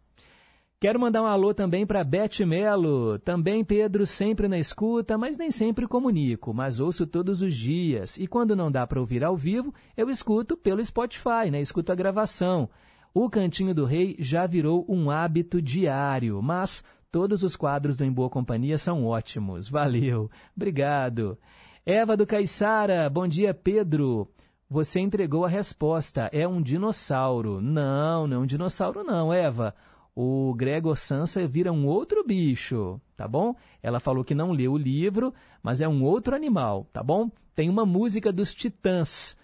[0.80, 3.18] Quero mandar um alô também para Beth Melo.
[3.18, 8.16] Também, Pedro, sempre na escuta, mas nem sempre comunico, mas ouço todos os dias.
[8.16, 11.60] E quando não dá para ouvir ao vivo, eu escuto pelo Spotify, né?
[11.60, 12.66] Escuto a gravação.
[13.12, 16.82] O Cantinho do Rei já virou um hábito diário, mas
[17.12, 19.68] todos os quadros do Em Boa Companhia são ótimos.
[19.68, 20.30] Valeu.
[20.56, 21.36] Obrigado.
[21.84, 24.30] Eva do Caiçara, bom dia, Pedro.
[24.70, 26.28] Você entregou a resposta.
[26.32, 27.60] É um dinossauro.
[27.60, 29.74] Não, não é um dinossauro não, Eva
[30.20, 33.54] o Gregor Sansa vira um outro bicho, tá bom?
[33.80, 35.32] Ela falou que não leu o livro,
[35.62, 37.30] mas é um outro animal, tá bom?
[37.54, 39.36] Tem uma música dos Titãs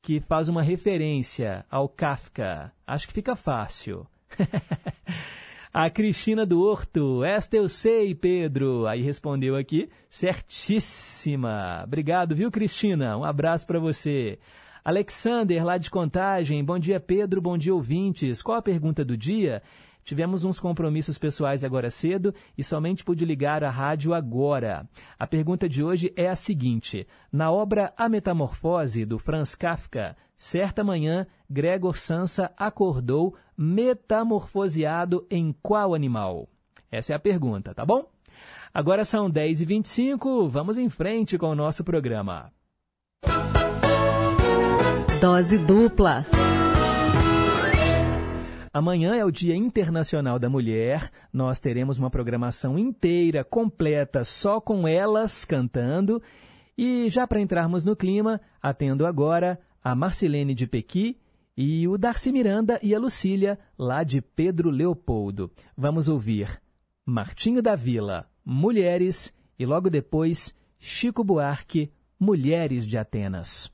[0.00, 2.72] que faz uma referência ao Kafka.
[2.86, 4.06] Acho que fica fácil.
[5.70, 8.86] A Cristina do Horto, esta eu sei, Pedro.
[8.86, 11.82] Aí respondeu aqui, certíssima.
[11.84, 13.18] Obrigado, viu, Cristina?
[13.18, 14.38] Um abraço para você.
[14.84, 16.64] Alexander, lá de Contagem.
[16.64, 17.40] Bom dia, Pedro.
[17.40, 18.42] Bom dia, ouvintes.
[18.42, 19.62] Qual a pergunta do dia?
[20.04, 24.88] Tivemos uns compromissos pessoais agora cedo e somente pude ligar a rádio agora.
[25.16, 30.82] A pergunta de hoje é a seguinte: na obra A Metamorfose, do Franz Kafka, certa
[30.82, 36.48] manhã, Gregor Sansa acordou metamorfoseado em qual animal?
[36.90, 38.10] Essa é a pergunta, tá bom?
[38.74, 42.50] Agora são 10h25, vamos em frente com o nosso programa.
[45.22, 46.26] Dose dupla.
[48.72, 51.12] Amanhã é o Dia Internacional da Mulher.
[51.32, 56.20] Nós teremos uma programação inteira, completa, só com elas cantando.
[56.76, 61.16] E já para entrarmos no clima, atendo agora a Marcilene de Pequi
[61.56, 65.52] e o Darcy Miranda e a Lucília, lá de Pedro Leopoldo.
[65.76, 66.60] Vamos ouvir
[67.06, 73.72] Martinho da Vila, Mulheres, e logo depois Chico Buarque, Mulheres de Atenas.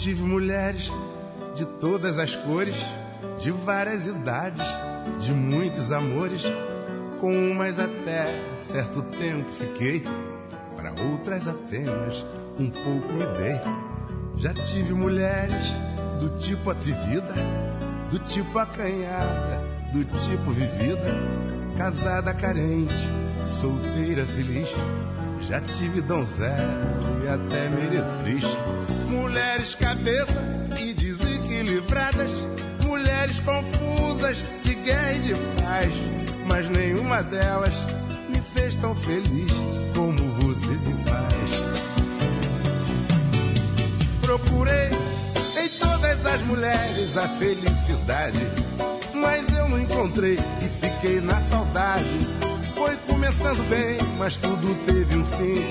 [0.00, 0.90] Tive mulheres
[1.54, 2.74] de todas as cores,
[3.38, 4.64] de várias idades,
[5.18, 6.42] de muitos amores.
[7.20, 10.02] Com umas até certo tempo fiquei,
[10.74, 12.24] para outras apenas
[12.58, 13.60] um pouco me dei.
[14.38, 15.70] Já tive mulheres
[16.18, 17.34] do tipo atrevida,
[18.10, 19.62] do tipo acanhada,
[19.92, 21.14] do tipo vivida,
[21.76, 23.06] casada carente,
[23.44, 24.70] solteira feliz
[25.40, 26.80] já tive donzela
[27.24, 28.44] e até meretriz.
[29.08, 30.40] Mulheres cabeça
[30.78, 32.48] e desequilibradas.
[32.84, 35.92] Mulheres confusas de guerra e de paz.
[36.46, 37.74] Mas nenhuma delas
[38.28, 39.52] me fez tão feliz
[39.94, 41.50] como você me faz.
[44.20, 44.90] Procurei
[45.62, 48.38] em todas as mulheres a felicidade.
[49.14, 52.39] mas eu não encontrei e fiquei na saudade.
[52.80, 55.62] Foi começando bem, mas tudo teve um fim.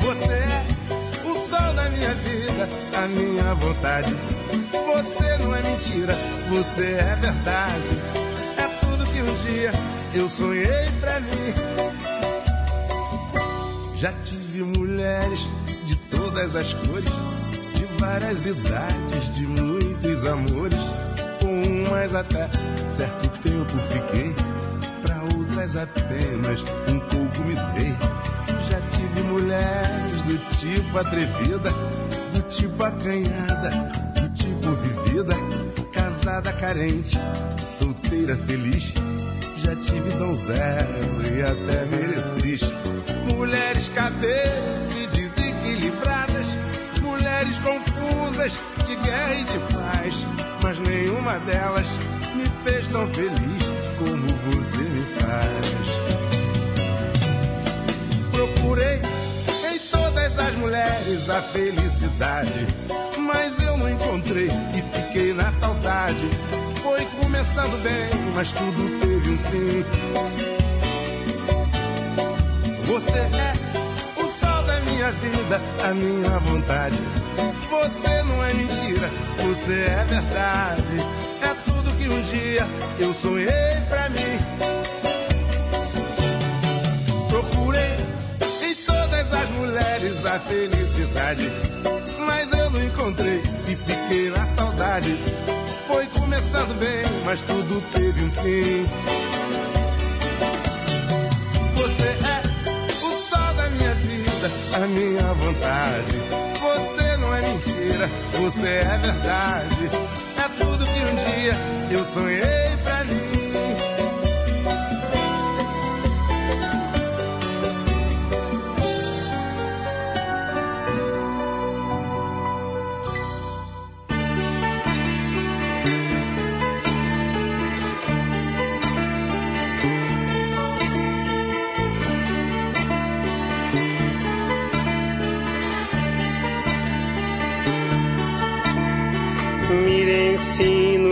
[0.00, 0.66] Você é
[1.24, 2.68] o sol da minha vida,
[2.98, 4.12] a minha vontade.
[4.72, 6.12] Você não é mentira,
[6.48, 8.02] você é verdade.
[8.58, 9.70] É tudo que um dia
[10.14, 11.54] eu sonhei pra mim.
[13.94, 15.46] Já tive mulheres
[15.86, 17.12] de todas as cores,
[17.74, 21.09] de várias idades, de muitos amores.
[21.90, 22.48] Umas até
[22.88, 24.32] certo tempo fiquei,
[25.02, 27.96] pra outras apenas um pouco me dei.
[28.70, 31.72] Já tive mulheres do tipo atrevida,
[32.32, 33.70] do tipo acanhada,
[34.14, 35.34] do tipo vivida,
[35.92, 37.18] casada carente,
[37.60, 38.92] solteira feliz.
[39.56, 40.86] Já tive donzela
[41.28, 42.60] e até meretriz.
[43.26, 46.46] Mulheres cadeiras e desequilibradas,
[47.02, 48.52] mulheres confusas
[48.86, 51.86] de guerra e de paz, mas nenhuma delas
[52.34, 53.62] me fez tão feliz
[53.98, 55.90] como você me faz.
[58.30, 59.00] Procurei
[59.72, 62.66] em todas as mulheres a felicidade,
[63.18, 66.30] mas eu não encontrei e fiquei na saudade.
[66.82, 69.84] Foi começando bem, mas tudo teve um fim.
[72.86, 73.52] Você é
[74.16, 77.19] o sol da minha vida, a minha vontade.
[77.70, 80.82] Você não é mentira, você é verdade.
[81.40, 82.66] É tudo que um dia
[82.98, 84.38] eu sonhei pra mim.
[87.28, 87.96] Procurei
[88.62, 91.48] em todas as mulheres a felicidade,
[92.26, 95.16] mas eu não encontrei e fiquei na saudade.
[95.86, 98.84] Foi começando bem, mas tudo teve um fim.
[101.76, 102.42] Você é
[102.90, 106.16] o sol da minha vida, a minha vontade.
[106.60, 107.09] Você
[107.60, 108.08] mentira,
[108.38, 109.90] você é verdade.
[110.36, 111.54] É tudo que um dia
[111.90, 112.69] eu sonhei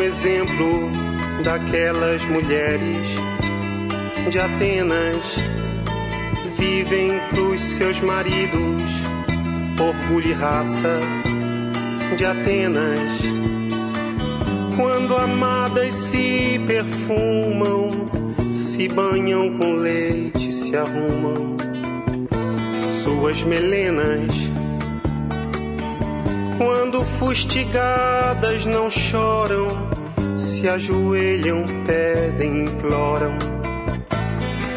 [0.08, 0.90] exemplo
[1.44, 3.06] daquelas mulheres
[4.30, 5.22] de Atenas.
[6.56, 8.82] Vivem pros seus maridos,
[9.78, 10.98] orgulho e raça
[12.16, 13.20] de Atenas.
[14.76, 17.90] Quando amadas se perfumam,
[18.56, 21.56] se banham com leite, se arrumam
[22.90, 24.48] suas melenas
[26.58, 29.87] quando fustigadas não choram,
[30.58, 33.38] se ajoelham, pedem, imploram,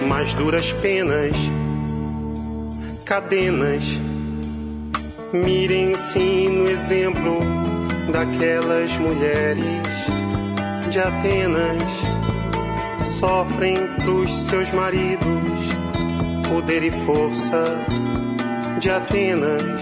[0.08, 1.36] mas duras penas,
[3.04, 3.84] cadenas.
[5.34, 7.40] Mirem-se no exemplo
[8.12, 9.66] daquelas mulheres
[10.92, 11.82] de Atenas,
[13.00, 15.60] sofrem pros seus maridos,
[16.48, 17.66] poder e força
[18.80, 19.82] de Atenas.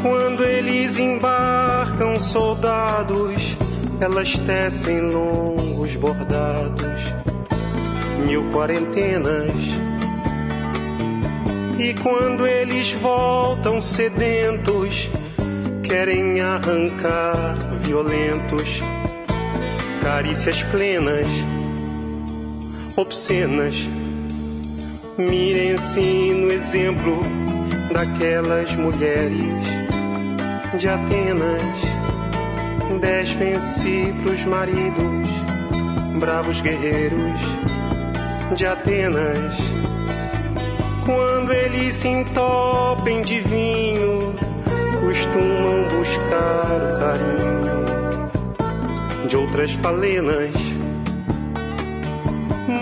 [0.00, 3.47] Quando eles embarcam soldados,
[4.00, 7.14] elas tecem longos bordados,
[8.26, 9.54] mil quarentenas.
[11.78, 15.10] E quando eles voltam sedentos,
[15.82, 18.80] querem arrancar violentos,
[20.02, 21.26] carícias plenas,
[22.96, 23.76] obscenas.
[25.16, 27.20] Mirem-se no exemplo
[27.92, 29.38] daquelas mulheres
[30.78, 31.87] de Atenas,
[33.08, 35.28] despem-se pros maridos,
[36.20, 37.40] bravos guerreiros
[38.54, 39.56] de Atenas.
[41.06, 44.34] Quando eles se entopem de vinho,
[45.00, 47.78] costumam buscar o carinho
[49.26, 50.54] de outras falenas.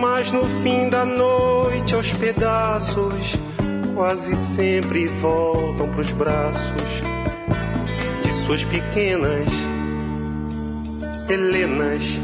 [0.01, 3.37] Mas no fim da noite, aos pedaços,
[3.95, 6.73] quase sempre voltam pros braços
[8.25, 9.66] de suas pequenas
[11.29, 12.21] Helenas.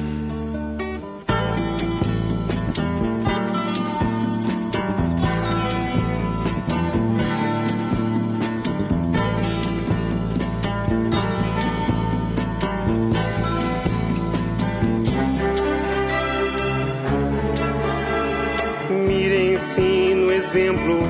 [18.89, 21.01] Mirem-se no exemplo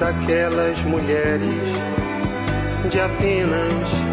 [0.00, 1.54] daquelas mulheres
[2.90, 4.09] de Atenas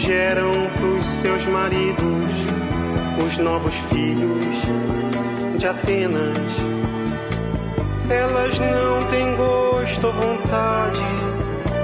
[0.00, 2.24] geram pros seus maridos
[3.24, 4.56] os novos filhos
[5.58, 6.52] de Atenas.
[8.08, 11.02] Elas não têm gosto ou vontade,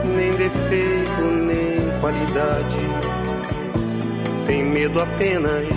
[0.05, 2.77] nem defeito, nem qualidade.
[4.47, 5.69] Tem medo apenas.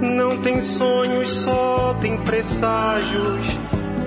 [0.00, 3.58] Não tem sonhos, só tem presságios.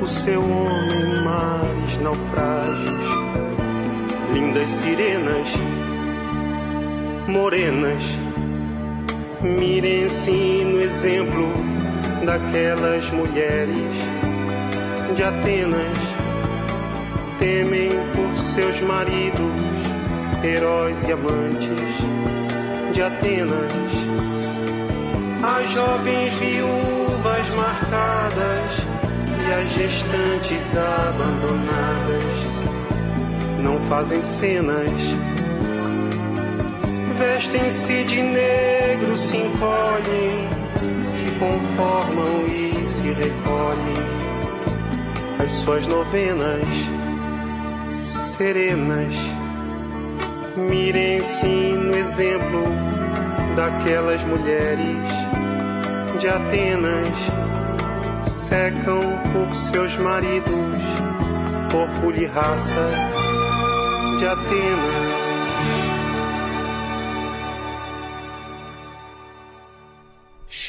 [0.01, 3.05] O seu homem, mares, naufrágios.
[4.33, 5.47] Lindas sirenas,
[7.35, 8.01] morenas.
[9.41, 11.49] Mirem-se no exemplo
[12.25, 13.93] daquelas mulheres
[15.15, 15.97] de Atenas
[17.37, 19.61] temem por seus maridos,
[20.43, 21.93] heróis e amantes
[22.93, 23.73] de Atenas.
[25.43, 28.71] As jovens viúvas marcadas
[29.45, 32.23] e as gestantes abandonadas
[33.61, 35.34] não fazem cenas.
[37.17, 40.49] Vestem-se de negro, se encolhem,
[41.05, 44.05] se conformam e se recolhem
[45.43, 46.67] as suas novenas
[48.37, 49.13] serenas.
[50.57, 52.65] Mirem-se no exemplo
[53.55, 55.07] daquelas mulheres
[56.19, 57.17] de Atenas,
[58.27, 58.99] secam
[59.31, 60.53] por seus maridos,
[61.73, 62.89] orgulho e raça
[64.19, 65.14] de Atenas.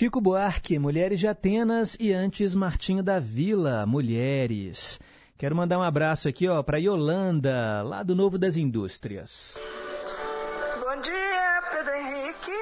[0.06, 5.00] Chico Buarque, Mulheres de Atenas e antes Martinho da Vila, Mulheres.
[5.36, 9.58] Quero mandar um abraço aqui, ó, para Yolanda, lá do Novo das Indústrias.
[10.78, 12.52] Bom dia, Pedro Henrique.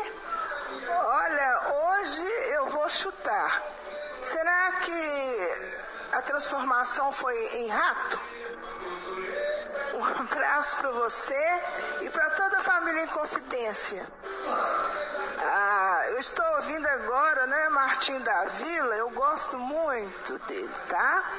[0.88, 2.26] Olha, hoje
[2.56, 3.62] eu vou chutar.
[4.22, 8.20] Será que a transformação foi em rato?
[9.92, 11.60] Um abraço para você
[12.00, 14.08] e para toda a família em confidência.
[16.14, 21.34] Eu estou ouvindo agora, né, Martim da Vila, eu gosto muito dele, tá?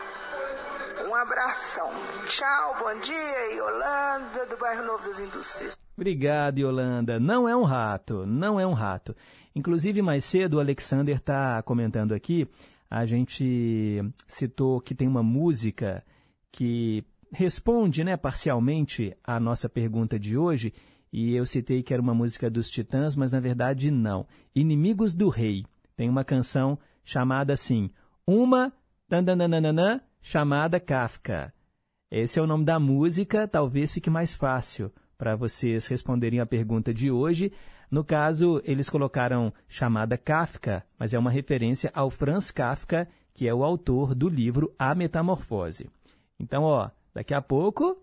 [1.08, 1.90] Um abração.
[2.26, 5.78] Tchau, bom dia, Yolanda, do bairro Novo das Indústrias.
[5.96, 7.18] Obrigado, Yolanda.
[7.22, 9.16] Não é um rato, não é um rato.
[9.56, 12.46] Inclusive, mais cedo, o Alexander está comentando aqui,
[12.92, 16.04] a gente citou que tem uma música
[16.52, 20.74] que responde né, parcialmente à nossa pergunta de hoje,
[21.12, 24.28] e eu citei que era uma música dos Titãs, mas na verdade não.
[24.54, 25.66] Inimigos do Rei.
[25.96, 27.90] Tem uma canção chamada assim,
[28.28, 28.74] uma
[29.08, 31.54] tandananana, chamada Kafka.
[32.12, 36.94] Esse é o nome da música, talvez fique mais fácil para vocês responderem a pergunta
[36.94, 37.52] de hoje.
[37.90, 43.54] No caso, eles colocaram chamada Kafka, mas é uma referência ao Franz Kafka, que é
[43.54, 45.90] o autor do livro A Metamorfose.
[46.40, 47.98] Então, ó, daqui a pouco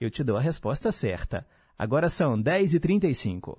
[0.00, 1.46] eu te dou a resposta certa.
[1.82, 3.58] Agora são 10h35.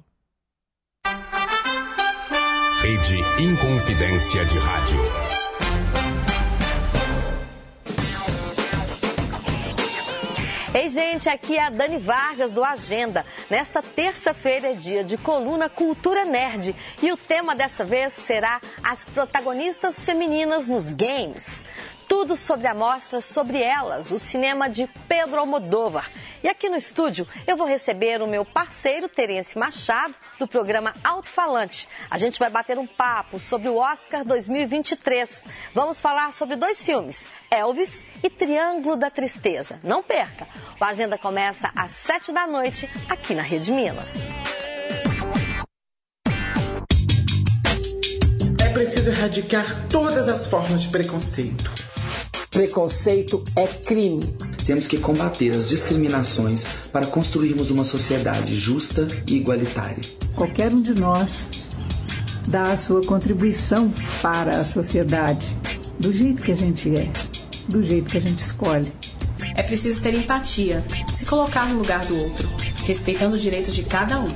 [2.81, 4.99] Rede Inconfidência de Rádio.
[10.73, 13.25] Ei, gente, aqui é a Dani Vargas do Agenda.
[13.49, 19.03] Nesta terça-feira é dia de coluna Cultura Nerd e o tema dessa vez será as
[19.03, 21.65] protagonistas femininas nos games
[22.07, 26.09] tudo sobre a mostra Sobre Elas, o cinema de Pedro Almodóvar.
[26.43, 31.29] E aqui no estúdio eu vou receber o meu parceiro Terence Machado, do programa Alto
[31.29, 31.87] Falante.
[32.09, 35.47] A gente vai bater um papo sobre o Oscar 2023.
[35.73, 39.79] Vamos falar sobre dois filmes, Elvis e Triângulo da Tristeza.
[39.83, 40.47] Não perca!
[40.79, 44.13] O Agenda começa às sete da noite aqui na Rede Minas.
[48.59, 51.92] É preciso erradicar todas as formas de preconceito
[52.53, 54.21] Preconceito é crime.
[54.63, 59.97] Temos que combater as discriminações para construirmos uma sociedade justa e igualitária.
[60.35, 61.47] Qualquer um de nós
[62.47, 65.47] dá a sua contribuição para a sociedade,
[65.99, 67.11] do jeito que a gente é,
[67.67, 68.93] do jeito que a gente escolhe.
[69.55, 72.47] É preciso ter empatia, se colocar no lugar do outro,
[72.85, 74.31] respeitando os direitos de cada um.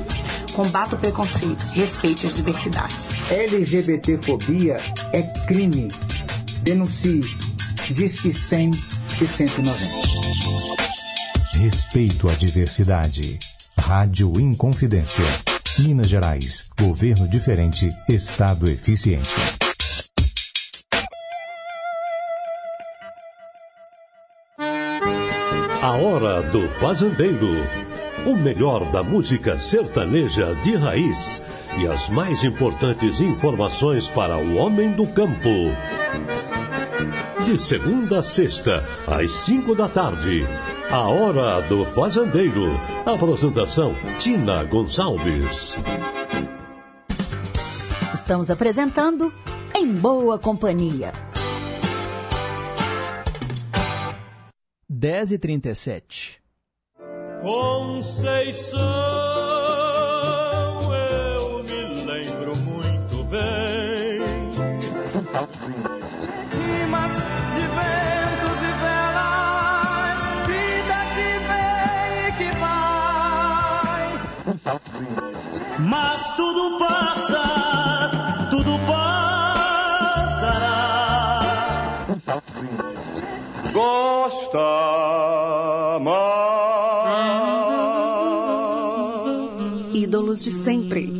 [0.53, 2.97] Combate o preconceito, respeite as diversidades.
[3.29, 4.77] LGBTfobia
[5.13, 5.89] é crime.
[6.63, 7.21] Denuncie
[7.93, 8.71] diz que 100
[9.21, 10.87] e 190.
[11.59, 13.39] Respeito à diversidade.
[13.79, 15.23] Rádio Inconfidência.
[15.79, 16.69] Minas Gerais.
[16.79, 17.89] Governo diferente.
[18.07, 19.33] Estado eficiente.
[25.81, 27.49] A Hora do Fazendeiro.
[28.25, 31.41] O melhor da música sertaneja de raiz
[31.79, 35.49] e as mais importantes informações para o homem do campo.
[37.47, 40.45] De segunda a sexta, às cinco da tarde,
[40.91, 42.65] A Hora do Fazendeiro.
[43.05, 45.77] Apresentação: Tina Gonçalves.
[48.13, 49.31] Estamos apresentando
[49.73, 51.13] Em Boa Companhia.
[54.89, 56.41] 10 e 37
[57.39, 58.81] Conceição,
[60.93, 64.19] eu me lembro muito bem.
[66.51, 67.36] Que.
[75.79, 77.43] Mas tudo passa,
[78.49, 80.57] tudo passará.
[83.71, 84.57] Gosta
[86.01, 86.37] mais.
[89.93, 91.16] Ídolos de sempre.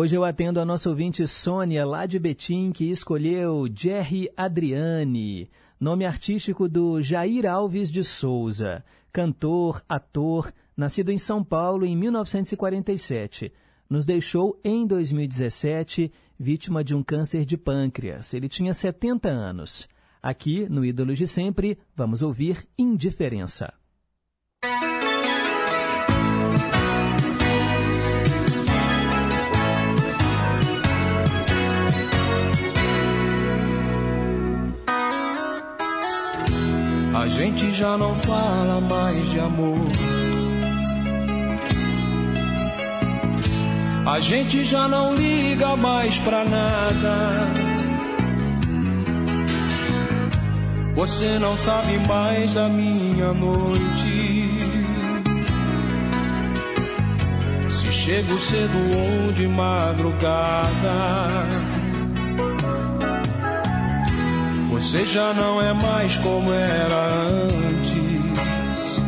[0.00, 5.50] Hoje eu atendo a nossa ouvinte Sônia, lá de Betim, que escolheu Jerry Adriani,
[5.80, 13.52] nome artístico do Jair Alves de Souza, cantor, ator, nascido em São Paulo em 1947.
[13.90, 18.32] Nos deixou em 2017, vítima de um câncer de pâncreas.
[18.34, 19.88] Ele tinha 70 anos.
[20.22, 23.74] Aqui, no Ídolos de Sempre, vamos ouvir Indiferença.
[37.38, 39.78] Gente já não fala mais de amor.
[44.04, 47.16] A gente já não liga mais pra nada.
[50.96, 54.50] Você não sabe mais da minha noite.
[57.70, 60.66] Se chego cedo ou de madrugada.
[64.80, 67.06] Você já não é mais como era
[67.42, 69.02] antes.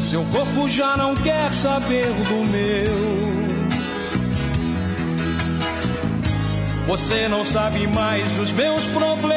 [0.00, 3.26] Seu corpo já não quer saber do meu.
[6.86, 9.36] Você não sabe mais dos meus problemas.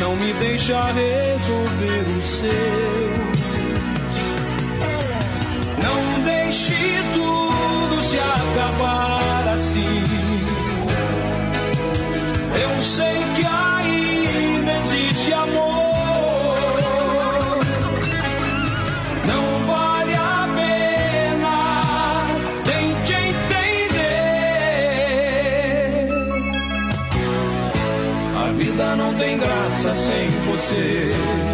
[0.00, 2.50] Não me deixa resolver os seus.
[5.82, 9.09] Não deixe tudo se acabar
[28.96, 31.49] não tem graça sem você.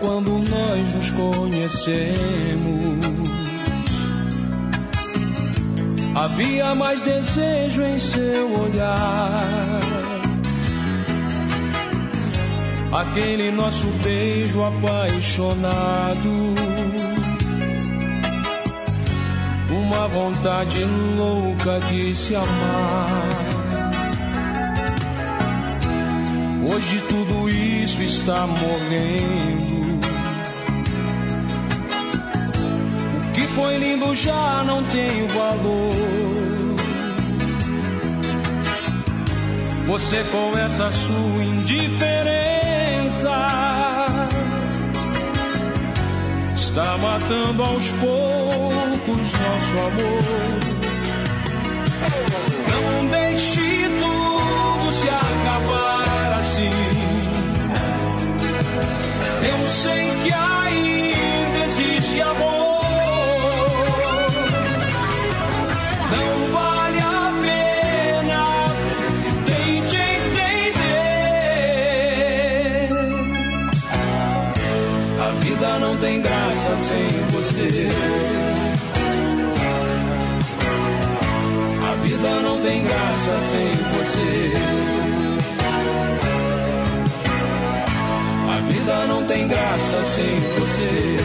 [0.00, 2.90] Quando nós nos conhecemos.
[6.14, 9.80] Havia mais desejo em seu olhar.
[12.92, 16.54] Aquele nosso beijo apaixonado.
[19.70, 20.84] Uma vontade
[21.16, 23.40] louca de se amar.
[26.68, 29.69] Hoje tudo isso está morrendo.
[33.60, 35.92] Foi lindo já não tem valor.
[39.86, 42.28] Você com essa sua indiferença
[46.54, 50.22] está matando aos poucos nosso amor.
[52.72, 53.60] Não deixe
[54.00, 56.72] tudo se acabar assim.
[59.52, 60.09] Eu sei
[76.90, 77.88] sem você.
[81.88, 84.52] A vida não tem graça sem você.
[88.48, 91.16] A vida não tem graça sem você.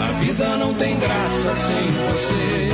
[0.00, 2.68] A vida não tem graça sem você.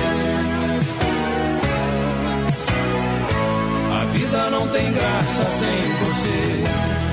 [4.01, 7.04] A vida não tem graça sem você.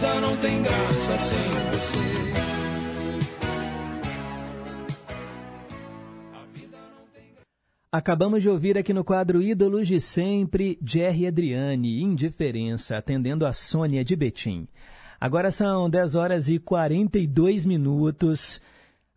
[0.00, 2.30] vida não tem graça sem você.
[7.92, 14.02] Acabamos de ouvir aqui no quadro Ídolos de Sempre, Jerry Adriane, Indiferença, atendendo a Sônia
[14.02, 14.66] de Betim.
[15.20, 18.60] Agora são 10 horas e 42 minutos.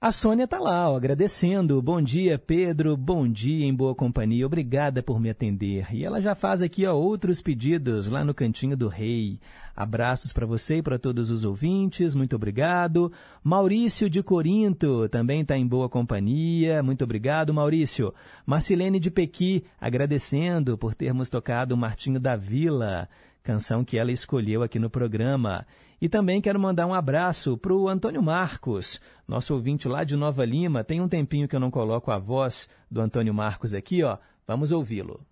[0.03, 1.81] A Sônia está lá, ó, agradecendo.
[1.81, 2.97] Bom dia, Pedro.
[2.97, 4.45] Bom dia em boa companhia.
[4.45, 5.87] Obrigada por me atender.
[5.95, 9.39] E ela já faz aqui ó, outros pedidos lá no Cantinho do Rei.
[9.73, 12.13] Abraços para você e para todos os ouvintes.
[12.15, 13.13] Muito obrigado.
[13.41, 16.83] Maurício de Corinto também está em boa companhia.
[16.83, 18.13] Muito obrigado, Maurício.
[18.45, 23.07] Marcilene de Pequi agradecendo por termos tocado Martinho da Vila,
[23.41, 25.65] canção que ela escolheu aqui no programa.
[26.03, 30.43] E também quero mandar um abraço para o Antônio Marcos, nosso ouvinte lá de Nova
[30.43, 30.83] Lima.
[30.83, 34.17] Tem um tempinho que eu não coloco a voz do Antônio Marcos aqui, ó.
[34.45, 35.25] Vamos ouvi-lo.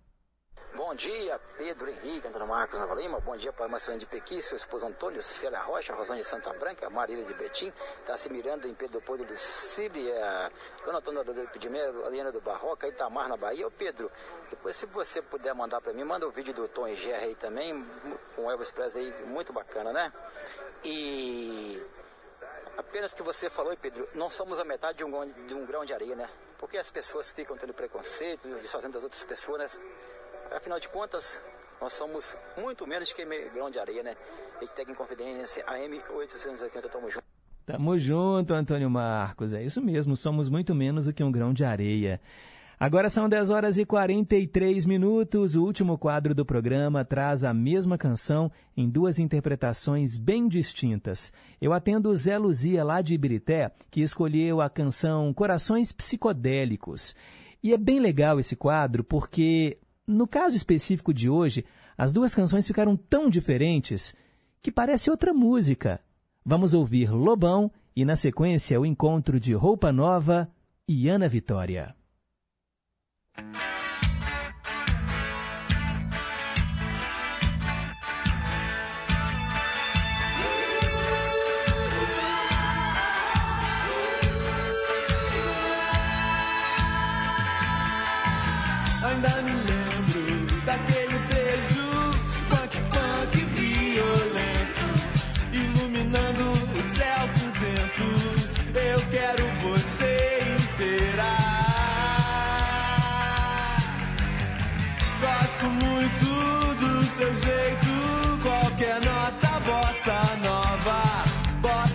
[0.74, 3.20] Bom dia, Pedro Henrique, Antônio Marcos Nova Lima.
[3.20, 6.90] Bom dia para a Marcelina de Pequi, seu esposo Antônio, Célia Rocha, Rosângela Santa Branca,
[6.90, 10.50] Marília de Betim, está se mirando em Pedro do Síria,
[10.84, 13.64] Dona Antônia do Pidimero, Aliana do Barroca, Itamar na Bahia.
[13.64, 14.10] Ô Pedro,
[14.50, 17.34] depois se você puder mandar para mim, manda o vídeo do Tom e Jerry aí
[17.36, 17.86] também,
[18.34, 20.12] com o Elvis Presley aí, muito bacana, né?
[20.82, 21.80] E
[22.76, 25.94] apenas que você falou, Pedro, não somos a metade de um, de um grão de
[25.94, 26.28] areia, né?
[26.58, 29.84] Porque as pessoas ficam tendo preconceito, desfazendo das outras pessoas, né?
[30.54, 31.40] Afinal de contas,
[31.80, 34.16] nós somos muito menos que grão de areia, né?
[34.56, 37.24] A gente tem em confidência, AM 880, tamo junto.
[37.64, 39.52] Tamo junto, Antônio Marcos.
[39.52, 42.20] É isso mesmo, somos muito menos do que um grão de areia.
[42.82, 45.54] Agora são 10 horas e 43 minutos.
[45.54, 51.32] O último quadro do programa traz a mesma canção em duas interpretações bem distintas.
[51.60, 57.14] Eu atendo Zé Luzia, lá de Ibirité, que escolheu a canção Corações Psicodélicos.
[57.62, 59.78] E é bem legal esse quadro porque,
[60.12, 61.64] no caso específico de hoje,
[61.96, 64.14] as duas canções ficaram tão diferentes
[64.60, 66.00] que parece outra música.
[66.44, 70.50] Vamos ouvir Lobão e, na sequência, o encontro de Roupa Nova
[70.88, 71.94] e Ana Vitória.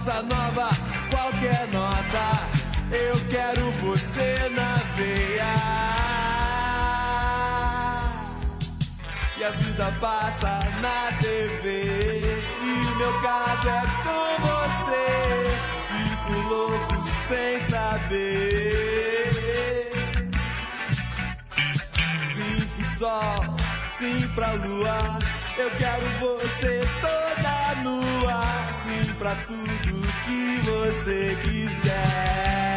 [0.07, 0.69] Bossa nova,
[1.11, 2.47] qualquer nota.
[2.89, 5.53] Eu quero você na veia.
[9.37, 12.41] E a vida passa na TV.
[12.61, 15.07] E meu caso é com você.
[15.91, 19.31] Fico louco sem saber.
[22.33, 23.57] Sim pro sol,
[23.89, 25.19] sim pra lua.
[25.57, 26.87] Eu quero você
[27.77, 28.71] toda nua.
[28.71, 32.76] Sim pra tudo que você quiser.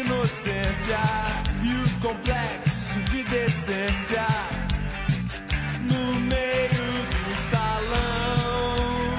[0.00, 0.98] Inocência
[1.62, 4.26] e o complexo de decência
[5.80, 9.16] no meio do salão.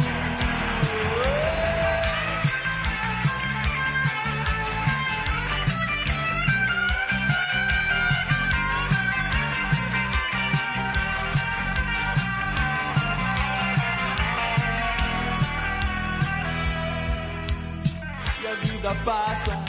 [18.41, 19.62] E a vida passa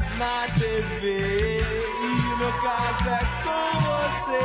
[0.77, 4.45] E meu caso é com você.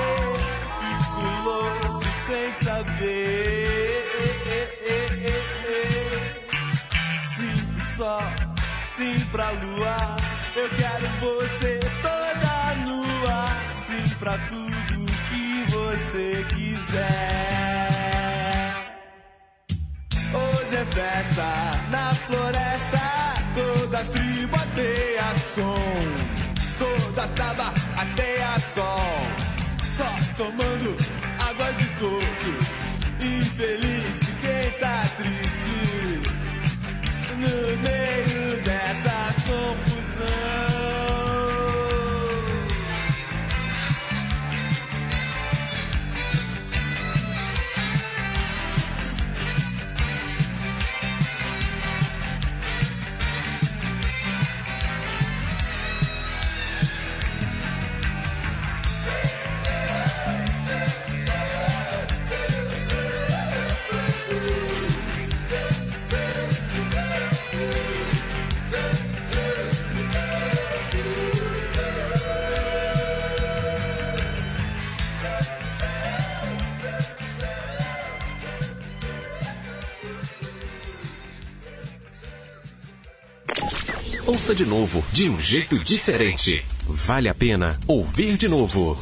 [0.80, 4.06] Fico louco sem saber.
[7.36, 7.60] Sim
[7.98, 8.24] sol,
[8.86, 10.18] sim pra lua.
[10.56, 13.40] Eu quero você toda nua.
[13.74, 17.30] Sim pra tudo que você quiser.
[20.32, 21.50] Hoje é festa
[21.90, 25.76] na floresta, toda tribo ateia som,
[27.20, 28.86] toda taba ateia sol,
[29.84, 30.06] só
[30.38, 30.98] tomando
[31.38, 32.52] água de coco,
[33.22, 34.32] infeliz de
[84.30, 86.64] Ouça de novo, de um jeito diferente.
[86.88, 88.96] Vale a pena ouvir de novo.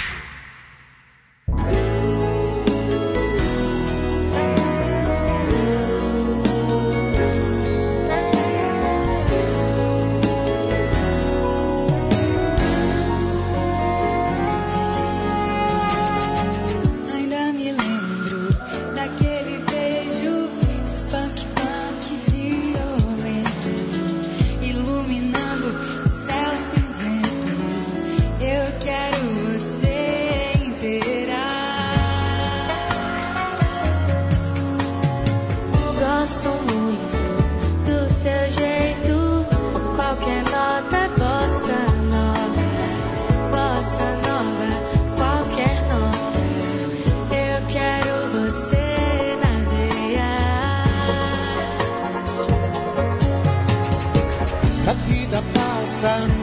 [56.01, 56.36] Passa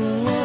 [0.00, 0.39] Fico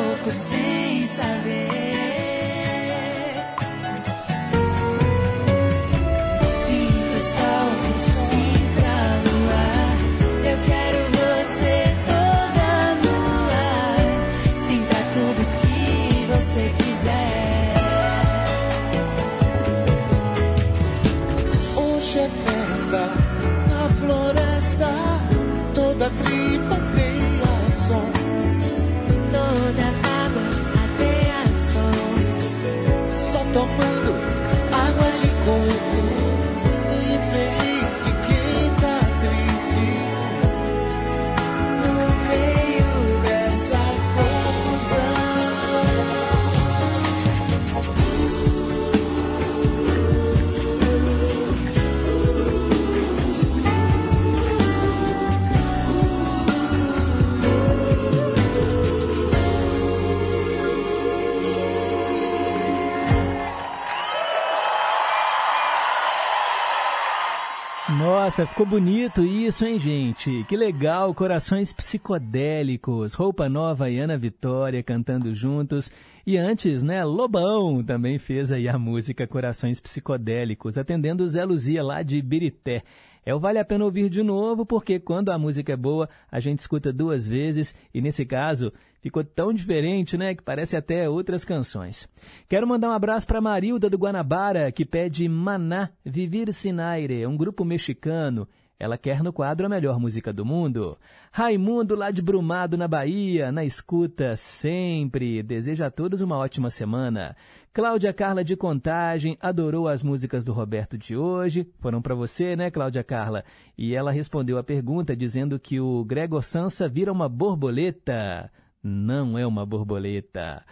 [68.25, 70.43] Nossa, ficou bonito isso, hein, gente?
[70.45, 75.91] Que legal, corações psicodélicos, roupa nova e Ana Vitória cantando juntos.
[76.25, 82.01] E antes, né, Lobão também fez aí a música Corações Psicodélicos, atendendo Zé Luzia lá
[82.01, 82.81] de Birité.
[83.25, 86.39] É o Vale a Pena Ouvir de novo, porque quando a música é boa, a
[86.39, 88.71] gente escuta duas vezes, e nesse caso,
[89.01, 92.07] ficou tão diferente, né, que parece até outras canções.
[92.47, 97.65] Quero mandar um abraço para Marilda do Guanabara, que pede Maná Vivir Sinaire, um grupo
[97.65, 98.47] mexicano.
[98.77, 100.97] Ela quer no quadro a melhor música do mundo.
[101.31, 105.41] Raimundo, lá de Brumado, na Bahia, na escuta sempre.
[105.41, 107.37] Deseja a todos uma ótima semana.
[107.73, 111.65] Cláudia Carla de Contagem adorou as músicas do Roberto de hoje.
[111.79, 113.45] Foram para você, né, Cláudia Carla?
[113.77, 118.51] E ela respondeu a pergunta dizendo que o Gregor Sansa vira uma borboleta.
[118.83, 120.65] Não é uma borboleta.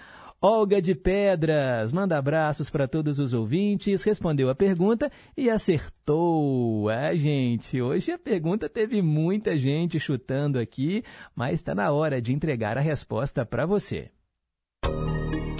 [0.45, 6.91] Olga de Pedras, manda abraços para todos os ouvintes, respondeu a pergunta e acertou.
[6.91, 11.01] É, gente, hoje a pergunta teve muita gente chutando aqui,
[11.33, 14.11] mas está na hora de entregar a resposta para você.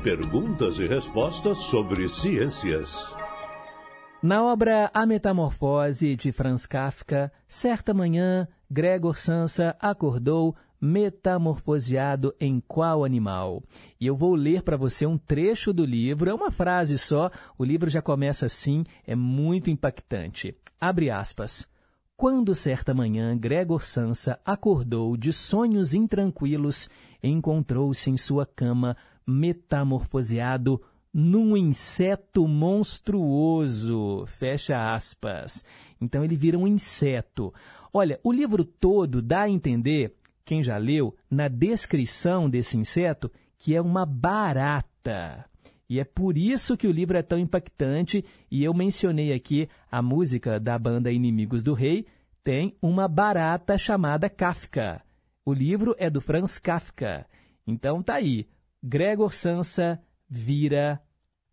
[0.03, 3.15] Perguntas e respostas sobre ciências.
[4.21, 10.53] Na obra A Metamorfose de Franz Kafka, certa manhã, Gregor Sansa acordou
[10.83, 13.63] metamorfoseado em qual animal?
[14.01, 17.63] E eu vou ler para você um trecho do livro, é uma frase só, o
[17.63, 20.53] livro já começa assim, é muito impactante.
[20.81, 21.65] Abre aspas.
[22.17, 26.89] Quando certa manhã Gregor Sansa acordou de sonhos intranquilos,
[27.23, 30.81] encontrou-se em sua cama metamorfoseado
[31.13, 34.25] num inseto monstruoso.
[34.27, 35.63] Fecha aspas.
[36.01, 37.53] Então ele vira um inseto.
[37.93, 43.75] Olha, o livro todo dá a entender, quem já leu, na descrição desse inseto, que
[43.75, 45.45] é uma barata.
[45.89, 48.25] E é por isso que o livro é tão impactante.
[48.49, 52.05] E eu mencionei aqui a música da banda Inimigos do Rei,
[52.43, 55.01] tem uma barata chamada Kafka.
[55.45, 57.25] O livro é do Franz Kafka.
[57.65, 58.47] Então tá aí.
[58.81, 61.01] Gregor Sansa vira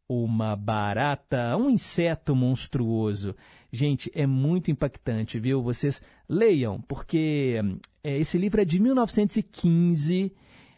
[0.08, 3.36] uma barata, um inseto monstruoso.
[3.70, 5.62] Gente, é muito impactante, viu?
[5.62, 7.60] Vocês leiam, porque
[8.02, 10.32] é, esse livro é de 1915,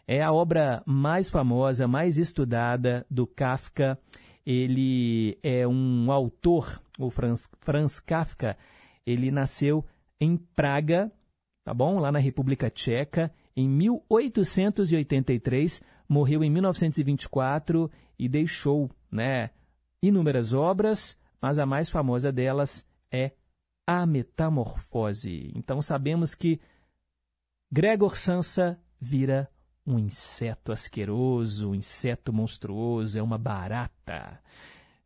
[0.07, 3.97] é a obra mais famosa, mais estudada do Kafka.
[4.45, 8.57] Ele é um autor, o Franz, Franz Kafka,
[9.05, 9.85] ele nasceu
[10.19, 11.11] em Praga,
[11.63, 11.97] tá bom?
[11.99, 17.89] Lá na República Tcheca, em 1883, morreu em 1924
[18.19, 19.51] e deixou, né,
[20.01, 23.31] inúmeras obras, mas a mais famosa delas é
[23.87, 25.51] A Metamorfose.
[25.55, 26.59] Então sabemos que
[27.75, 29.49] Gregor Sansa vira
[29.83, 34.39] um inseto asqueroso, um inseto monstruoso, é uma barata.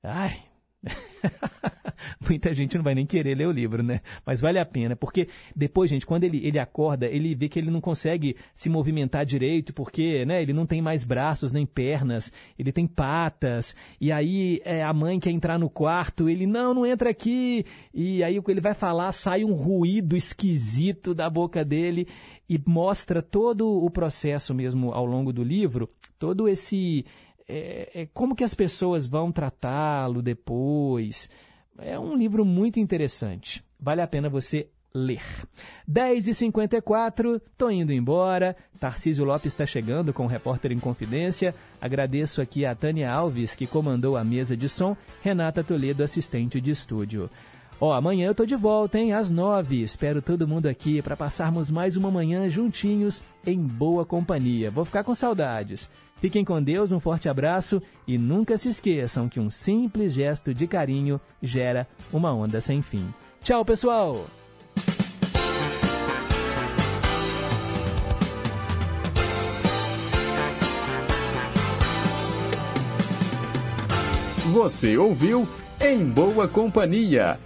[0.04, 0.44] Ai,
[2.28, 4.02] Muita gente não vai nem querer ler o livro, né?
[4.26, 7.72] Mas vale a pena, porque depois, gente, quando ele, ele acorda, ele vê que ele
[7.72, 12.72] não consegue se movimentar direito, porque né, ele não tem mais braços nem pernas, ele
[12.72, 17.10] tem patas, e aí é, a mãe quer entrar no quarto, ele, não, não entra
[17.10, 22.08] aqui, e aí ele vai falar, sai um ruído esquisito da boca dele,
[22.50, 27.06] e mostra todo o processo mesmo ao longo do livro, todo esse
[27.48, 31.30] é, é, como que as pessoas vão tratá-lo depois.
[31.78, 33.64] É um livro muito interessante.
[33.80, 35.22] Vale a pena você ler.
[35.90, 38.56] 10h54, tô indo embora.
[38.80, 41.54] Tarcísio Lopes está chegando com o Repórter em Confidência.
[41.80, 46.72] Agradeço aqui a Tânia Alves, que comandou a mesa de som, Renata Toledo, assistente de
[46.72, 47.30] estúdio.
[47.80, 49.14] Ó, amanhã eu tô de volta, hein?
[49.14, 49.84] Às nove.
[49.84, 54.72] Espero todo mundo aqui para passarmos mais uma manhã juntinhos em boa companhia.
[54.72, 55.90] Vou ficar com saudades.
[56.20, 60.66] Fiquem com Deus, um forte abraço e nunca se esqueçam que um simples gesto de
[60.66, 63.08] carinho gera uma onda sem fim.
[63.44, 64.26] Tchau, pessoal!
[74.52, 75.48] Você ouviu
[75.80, 77.38] Em Boa Companhia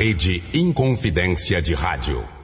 [0.00, 2.39] Rede Inconfidência de Rádio.